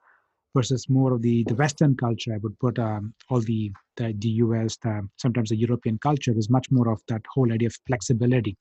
versus 0.55 0.87
more 0.89 1.13
of 1.13 1.21
the 1.21 1.43
the 1.45 1.55
Western 1.55 1.95
culture. 1.95 2.33
I 2.33 2.37
would 2.37 2.57
put 2.59 2.79
um, 2.79 3.13
all 3.29 3.41
the, 3.41 3.71
the 3.97 4.13
the 4.17 4.29
US, 4.45 4.77
the, 4.77 5.07
sometimes 5.17 5.49
the 5.49 5.55
European 5.55 5.97
culture 5.99 6.33
is 6.37 6.49
much 6.49 6.67
more 6.71 6.91
of 6.91 7.01
that 7.07 7.21
whole 7.33 7.51
idea 7.51 7.67
of 7.67 7.75
flexibility, 7.87 8.57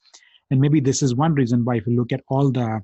and 0.51 0.61
maybe 0.61 0.81
this 0.81 1.03
is 1.03 1.15
one 1.15 1.35
reason 1.35 1.65
why 1.65 1.77
if 1.77 1.87
you 1.87 1.97
look 1.97 2.13
at 2.13 2.23
all 2.29 2.51
the 2.51 2.81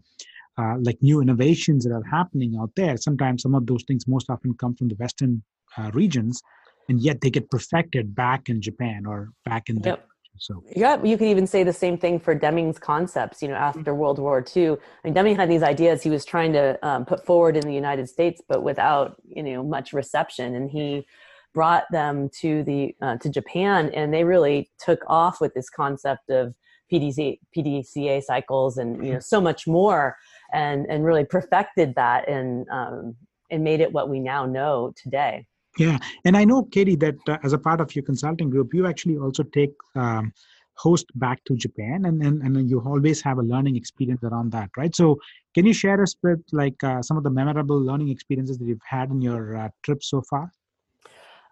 uh, 0.58 0.76
like 0.80 0.98
new 1.00 1.20
innovations 1.20 1.84
that 1.84 1.92
are 1.92 2.04
happening 2.10 2.56
out 2.60 2.70
there, 2.76 2.96
sometimes 2.96 3.42
some 3.42 3.54
of 3.54 3.66
those 3.66 3.84
things 3.84 4.06
most 4.06 4.28
often 4.28 4.54
come 4.54 4.74
from 4.74 4.88
the 4.88 4.96
Western 4.96 5.42
uh, 5.78 5.90
regions, 5.94 6.42
and 6.88 7.00
yet 7.00 7.20
they 7.20 7.30
get 7.30 7.50
perfected 7.50 8.14
back 8.14 8.48
in 8.48 8.60
Japan 8.60 9.06
or 9.06 9.30
back 9.44 9.68
in 9.68 9.76
yep. 9.82 10.06
So 10.38 10.62
yeah, 10.74 11.02
you 11.02 11.16
could 11.16 11.28
even 11.28 11.46
say 11.46 11.62
the 11.62 11.72
same 11.72 11.98
thing 11.98 12.18
for 12.18 12.34
Deming's 12.34 12.78
concepts. 12.78 13.42
You 13.42 13.48
know, 13.48 13.54
after 13.54 13.80
mm-hmm. 13.80 13.96
World 13.96 14.18
War 14.18 14.44
II, 14.56 14.70
I 14.70 14.76
mean, 15.04 15.14
Deming 15.14 15.36
had 15.36 15.50
these 15.50 15.62
ideas 15.62 16.02
he 16.02 16.10
was 16.10 16.24
trying 16.24 16.52
to 16.54 16.78
um, 16.86 17.04
put 17.04 17.24
forward 17.24 17.56
in 17.56 17.66
the 17.66 17.74
United 17.74 18.08
States, 18.08 18.40
but 18.48 18.62
without 18.62 19.16
you 19.24 19.42
know 19.42 19.62
much 19.62 19.92
reception, 19.92 20.54
and 20.54 20.70
he 20.70 21.06
brought 21.54 21.84
them 21.90 22.30
to 22.40 22.62
the 22.64 22.94
uh, 23.02 23.16
to 23.18 23.28
Japan, 23.28 23.90
and 23.94 24.12
they 24.12 24.24
really 24.24 24.70
took 24.78 25.00
off 25.06 25.40
with 25.40 25.54
this 25.54 25.68
concept 25.68 26.30
of 26.30 26.54
PDC, 26.92 27.38
PDCA 27.56 28.22
cycles, 28.22 28.78
and 28.78 28.96
you 28.96 29.02
know 29.02 29.18
mm-hmm. 29.18 29.20
so 29.20 29.40
much 29.40 29.66
more, 29.66 30.16
and 30.52 30.86
and 30.86 31.04
really 31.04 31.24
perfected 31.24 31.94
that, 31.94 32.28
and 32.28 32.66
um, 32.70 33.14
and 33.50 33.62
made 33.62 33.80
it 33.80 33.92
what 33.92 34.08
we 34.08 34.18
now 34.18 34.46
know 34.46 34.92
today. 34.96 35.46
Yeah, 35.78 35.98
and 36.24 36.36
I 36.36 36.44
know, 36.44 36.64
Katie, 36.64 36.96
that 36.96 37.16
uh, 37.28 37.38
as 37.42 37.52
a 37.54 37.58
part 37.58 37.80
of 37.80 37.94
your 37.96 38.04
consulting 38.04 38.50
group, 38.50 38.74
you 38.74 38.86
actually 38.86 39.16
also 39.16 39.42
take 39.42 39.72
um, 39.94 40.32
host 40.74 41.06
back 41.14 41.42
to 41.44 41.56
Japan, 41.56 42.04
and, 42.04 42.22
and 42.22 42.42
and 42.42 42.68
you 42.68 42.80
always 42.80 43.22
have 43.22 43.38
a 43.38 43.42
learning 43.42 43.76
experience 43.76 44.22
around 44.22 44.52
that, 44.52 44.70
right? 44.76 44.94
So, 44.94 45.18
can 45.54 45.64
you 45.64 45.72
share 45.72 46.02
us 46.02 46.14
with 46.22 46.42
like 46.52 46.82
uh, 46.84 47.00
some 47.00 47.16
of 47.16 47.24
the 47.24 47.30
memorable 47.30 47.80
learning 47.80 48.10
experiences 48.10 48.58
that 48.58 48.66
you've 48.66 48.80
had 48.86 49.10
in 49.10 49.22
your 49.22 49.56
uh, 49.56 49.68
trip 49.82 50.02
so 50.02 50.22
far? 50.28 50.52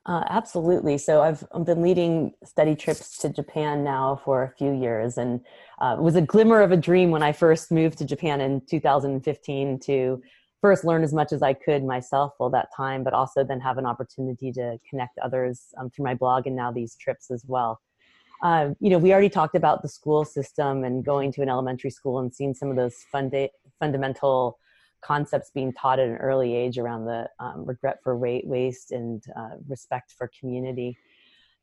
Uh, 0.06 0.24
absolutely. 0.30 0.96
So 0.96 1.20
I've 1.20 1.44
been 1.64 1.82
leading 1.82 2.32
study 2.42 2.74
trips 2.74 3.18
to 3.18 3.28
Japan 3.28 3.84
now 3.84 4.20
for 4.24 4.42
a 4.42 4.48
few 4.48 4.72
years, 4.72 5.18
and 5.18 5.40
uh, 5.78 5.96
it 5.98 6.02
was 6.02 6.16
a 6.16 6.22
glimmer 6.22 6.62
of 6.62 6.72
a 6.72 6.76
dream 6.76 7.10
when 7.10 7.22
I 7.22 7.32
first 7.32 7.70
moved 7.70 7.98
to 7.98 8.04
Japan 8.04 8.40
in 8.40 8.62
2015 8.62 9.78
to 9.80 10.22
first 10.60 10.84
learn 10.84 11.02
as 11.02 11.12
much 11.12 11.32
as 11.32 11.42
I 11.42 11.54
could 11.54 11.84
myself 11.84 12.34
all 12.38 12.50
that 12.50 12.68
time, 12.76 13.02
but 13.02 13.14
also 13.14 13.44
then 13.44 13.60
have 13.60 13.78
an 13.78 13.86
opportunity 13.86 14.52
to 14.52 14.78
connect 14.88 15.18
others 15.18 15.72
um, 15.78 15.90
through 15.90 16.04
my 16.04 16.14
blog 16.14 16.46
and 16.46 16.56
now 16.56 16.70
these 16.70 16.96
trips 16.96 17.30
as 17.30 17.44
well. 17.46 17.80
Uh, 18.42 18.70
you 18.80 18.88
know, 18.90 18.98
we 18.98 19.12
already 19.12 19.28
talked 19.28 19.54
about 19.54 19.82
the 19.82 19.88
school 19.88 20.24
system 20.24 20.84
and 20.84 21.04
going 21.04 21.30
to 21.32 21.42
an 21.42 21.48
elementary 21.48 21.90
school 21.90 22.18
and 22.20 22.34
seeing 22.34 22.54
some 22.54 22.70
of 22.70 22.76
those 22.76 22.96
funda- 23.12 23.50
fundamental 23.78 24.58
concepts 25.02 25.50
being 25.50 25.72
taught 25.72 25.98
at 25.98 26.08
an 26.08 26.16
early 26.16 26.54
age 26.54 26.78
around 26.78 27.04
the 27.04 27.28
um, 27.38 27.64
regret 27.64 27.98
for 28.02 28.16
waste 28.16 28.92
and 28.92 29.22
uh, 29.36 29.56
respect 29.68 30.14
for 30.16 30.30
community. 30.38 30.96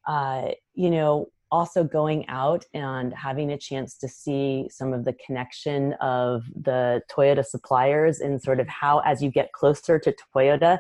Uh, 0.08 0.50
you 0.74 0.90
know, 0.90 1.30
also 1.52 1.84
going 1.84 2.28
out 2.28 2.66
and 2.74 3.14
having 3.14 3.52
a 3.52 3.58
chance 3.58 3.98
to 3.98 4.08
see 4.08 4.68
some 4.70 4.94
of 4.94 5.06
the 5.06 5.14
connection 5.26 5.94
of 5.94 6.44
the 6.56 7.02
Toyota 7.12 7.46
suppliers 7.46 8.20
and 8.20 8.42
sort 8.42 8.60
of 8.60 8.68
how, 8.68 9.00
as 9.00 9.22
you 9.22 9.32
get 9.32 9.52
closer 9.54 10.00
to 10.00 10.14
Toyota, 10.36 10.80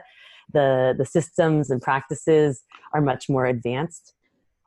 the, 0.53 0.95
the 0.97 1.05
systems 1.05 1.69
and 1.69 1.81
practices 1.81 2.63
are 2.93 3.01
much 3.01 3.29
more 3.29 3.45
advanced. 3.45 4.13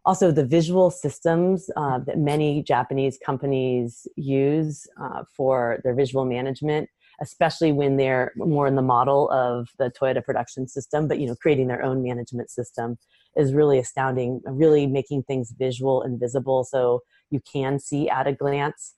Also, 0.04 0.30
the 0.30 0.44
visual 0.44 0.90
systems 0.90 1.70
uh, 1.76 1.98
that 1.98 2.18
many 2.18 2.62
Japanese 2.62 3.18
companies 3.24 4.06
use 4.16 4.86
uh, 5.00 5.24
for 5.36 5.78
their 5.84 5.94
visual 5.94 6.24
management 6.24 6.88
especially 7.20 7.72
when 7.72 7.96
they're 7.96 8.32
more 8.36 8.66
in 8.66 8.76
the 8.76 8.82
model 8.82 9.30
of 9.30 9.68
the 9.78 9.90
Toyota 9.90 10.24
production 10.24 10.66
system, 10.66 11.06
but 11.06 11.18
you 11.18 11.26
know, 11.26 11.34
creating 11.34 11.68
their 11.68 11.82
own 11.82 12.02
management 12.02 12.50
system 12.50 12.98
is 13.36 13.52
really 13.52 13.78
astounding. 13.78 14.40
Really 14.46 14.86
making 14.86 15.24
things 15.24 15.52
visual 15.56 16.02
and 16.02 16.18
visible, 16.18 16.64
so 16.64 17.02
you 17.30 17.40
can 17.40 17.78
see 17.78 18.08
at 18.08 18.26
a 18.26 18.32
glance 18.32 18.94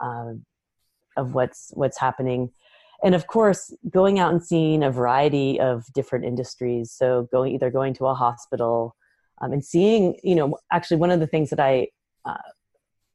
uh, 0.00 0.34
of 1.16 1.34
what's 1.34 1.70
what's 1.74 1.98
happening. 1.98 2.50
And 3.02 3.14
of 3.14 3.26
course, 3.26 3.74
going 3.90 4.18
out 4.18 4.32
and 4.32 4.42
seeing 4.42 4.82
a 4.82 4.90
variety 4.90 5.60
of 5.60 5.84
different 5.94 6.24
industries. 6.24 6.90
So 6.90 7.28
going 7.30 7.54
either 7.54 7.70
going 7.70 7.92
to 7.94 8.06
a 8.06 8.14
hospital 8.14 8.96
um, 9.42 9.52
and 9.52 9.64
seeing, 9.64 10.18
you 10.22 10.34
know, 10.34 10.56
actually 10.72 10.96
one 10.96 11.10
of 11.10 11.20
the 11.20 11.26
things 11.26 11.50
that 11.50 11.60
I 11.60 11.88
uh, 12.24 12.38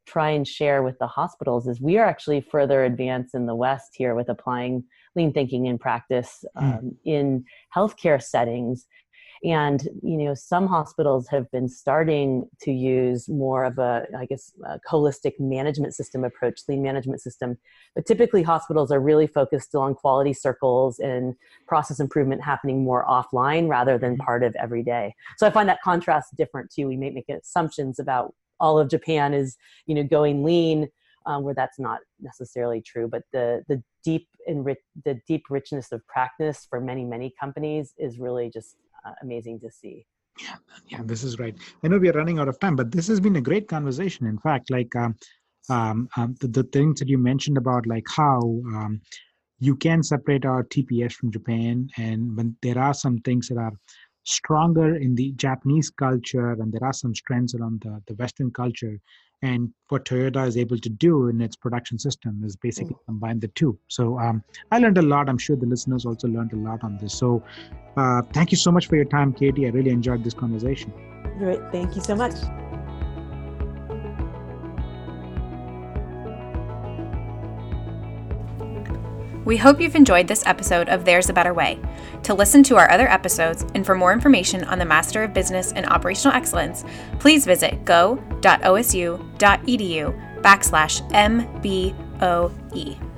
try 0.09 0.31
and 0.31 0.47
share 0.47 0.81
with 0.81 0.97
the 0.99 1.07
hospitals 1.07 1.67
is 1.67 1.79
we 1.79 1.97
are 1.97 2.05
actually 2.05 2.41
further 2.41 2.83
advanced 2.83 3.35
in 3.35 3.45
the 3.45 3.55
West 3.55 3.91
here 3.93 4.15
with 4.15 4.29
applying 4.29 4.83
lean 5.15 5.31
thinking 5.31 5.67
in 5.67 5.77
practice 5.77 6.43
hmm. 6.57 6.65
um, 6.65 6.73
mm. 6.73 6.95
in 7.05 7.45
healthcare 7.75 8.21
settings. 8.21 8.87
and 9.43 9.87
you 10.03 10.17
know 10.17 10.33
some 10.33 10.67
hospitals 10.67 11.27
have 11.27 11.49
been 11.51 11.69
starting 11.69 12.45
to 12.61 12.71
use 12.71 13.29
more 13.29 13.63
of 13.63 13.77
a 13.77 14.05
i 14.17 14.25
guess 14.25 14.51
a 14.65 14.79
holistic 14.91 15.33
management 15.39 15.93
system 15.95 16.25
approach 16.25 16.59
lean 16.67 16.81
management 16.81 17.21
system 17.21 17.57
but 17.95 18.05
typically 18.05 18.43
hospitals 18.43 18.91
are 18.91 18.99
really 18.99 19.27
focused 19.27 19.67
still 19.69 19.81
on 19.81 19.95
quality 19.95 20.33
circles 20.33 20.99
and 20.99 21.35
process 21.67 21.99
improvement 22.01 22.43
happening 22.43 22.83
more 22.83 23.05
offline 23.05 23.69
rather 23.69 23.97
than 23.97 24.13
mm-hmm. 24.13 24.29
part 24.29 24.43
of 24.43 24.53
every 24.65 24.83
day 24.83 25.05
so 25.37 25.47
i 25.47 25.49
find 25.49 25.69
that 25.69 25.81
contrast 25.81 26.35
different 26.35 26.69
too 26.69 26.85
we 26.87 26.97
may 26.97 27.09
make 27.09 27.29
assumptions 27.29 27.97
about 27.99 28.33
all 28.59 28.79
of 28.79 28.89
japan 28.89 29.33
is 29.33 29.57
you 29.85 29.95
know 29.95 30.03
going 30.03 30.43
lean 30.43 30.89
um, 31.25 31.43
where 31.43 31.53
that's 31.53 31.79
not 31.79 31.99
necessarily 32.19 32.81
true. 32.81 33.07
But 33.07 33.23
the 33.31 33.63
the 33.67 33.81
deep 34.03 34.27
enrich 34.47 34.79
the 35.05 35.19
deep 35.27 35.45
richness 35.49 35.91
of 35.91 36.05
practice 36.07 36.65
for 36.69 36.79
many 36.81 37.05
many 37.05 37.33
companies 37.39 37.93
is 37.97 38.19
really 38.19 38.49
just 38.49 38.75
uh, 39.05 39.13
amazing 39.21 39.59
to 39.61 39.71
see. 39.71 40.05
Yeah, 40.41 40.55
yeah, 40.87 41.01
this 41.03 41.23
is 41.23 41.37
right. 41.37 41.55
I 41.83 41.87
know 41.87 41.97
we 41.97 42.09
are 42.09 42.13
running 42.13 42.39
out 42.39 42.47
of 42.47 42.59
time, 42.59 42.75
but 42.75 42.91
this 42.91 43.07
has 43.07 43.19
been 43.19 43.35
a 43.35 43.41
great 43.41 43.67
conversation. 43.67 44.25
In 44.25 44.39
fact, 44.39 44.71
like 44.71 44.95
um, 44.95 45.15
um, 45.69 46.09
um, 46.15 46.35
the, 46.39 46.47
the 46.47 46.63
things 46.63 46.99
that 46.99 47.09
you 47.09 47.17
mentioned 47.17 47.57
about 47.57 47.85
like 47.85 48.05
how 48.15 48.39
um, 48.39 49.01
you 49.59 49.75
can 49.75 50.01
separate 50.01 50.45
our 50.45 50.63
TPS 50.63 51.13
from 51.13 51.31
Japan, 51.31 51.89
and 51.97 52.35
when 52.37 52.55
there 52.61 52.79
are 52.79 52.93
some 52.93 53.19
things 53.19 53.49
that 53.49 53.57
are 53.57 53.73
stronger 54.29 54.95
in 54.95 55.15
the 55.15 55.31
Japanese 55.31 55.89
culture, 55.89 56.51
and 56.51 56.71
there 56.71 56.83
are 56.83 56.93
some 56.93 57.13
strengths 57.15 57.55
around 57.55 57.81
the, 57.81 58.01
the 58.07 58.13
Western 58.15 58.51
culture, 58.51 58.99
and 59.41 59.71
what 59.87 60.05
Toyota 60.05 60.47
is 60.47 60.57
able 60.57 60.77
to 60.77 60.89
do 60.89 61.27
in 61.29 61.41
its 61.41 61.55
production 61.55 61.97
system 61.97 62.41
is 62.43 62.55
basically 62.55 62.95
mm. 62.95 63.05
combine 63.05 63.39
the 63.39 63.47
two. 63.49 63.77
So 63.87 64.19
um, 64.19 64.43
I 64.71 64.79
learned 64.79 64.97
a 64.97 65.01
lot. 65.01 65.29
I'm 65.29 65.37
sure 65.37 65.55
the 65.55 65.65
listeners 65.65 66.05
also 66.05 66.27
learned 66.27 66.53
a 66.53 66.57
lot 66.57 66.83
on 66.83 66.97
this. 66.97 67.13
So 67.13 67.43
uh, 67.95 68.21
thank 68.33 68.51
you 68.51 68.57
so 68.57 68.71
much 68.71 68.87
for 68.87 68.95
your 68.95 69.05
time, 69.05 69.33
Katie. 69.33 69.65
I 69.65 69.69
really 69.69 69.91
enjoyed 69.91 70.23
this 70.23 70.33
conversation. 70.33 70.93
Great. 71.37 71.61
Thank 71.71 71.95
you 71.95 72.01
so 72.01 72.15
much. 72.15 72.35
We 79.45 79.57
hope 79.57 79.79
you've 79.79 79.95
enjoyed 79.95 80.27
this 80.27 80.45
episode 80.45 80.89
of 80.89 81.05
There's 81.05 81.29
a 81.29 81.33
Better 81.33 81.53
Way. 81.53 81.79
To 82.23 82.33
listen 82.33 82.63
to 82.63 82.77
our 82.77 82.89
other 82.91 83.09
episodes 83.09 83.65
and 83.73 83.85
for 83.85 83.95
more 83.95 84.13
information 84.13 84.63
on 84.65 84.79
the 84.79 84.85
Master 84.85 85.23
of 85.23 85.33
Business 85.33 85.71
and 85.71 85.85
Operational 85.85 86.35
Excellence, 86.35 86.83
please 87.19 87.45
visit 87.45 87.85
go.osu.edu 87.85 89.21
backslash 90.41 91.11
MBOE. 91.11 93.08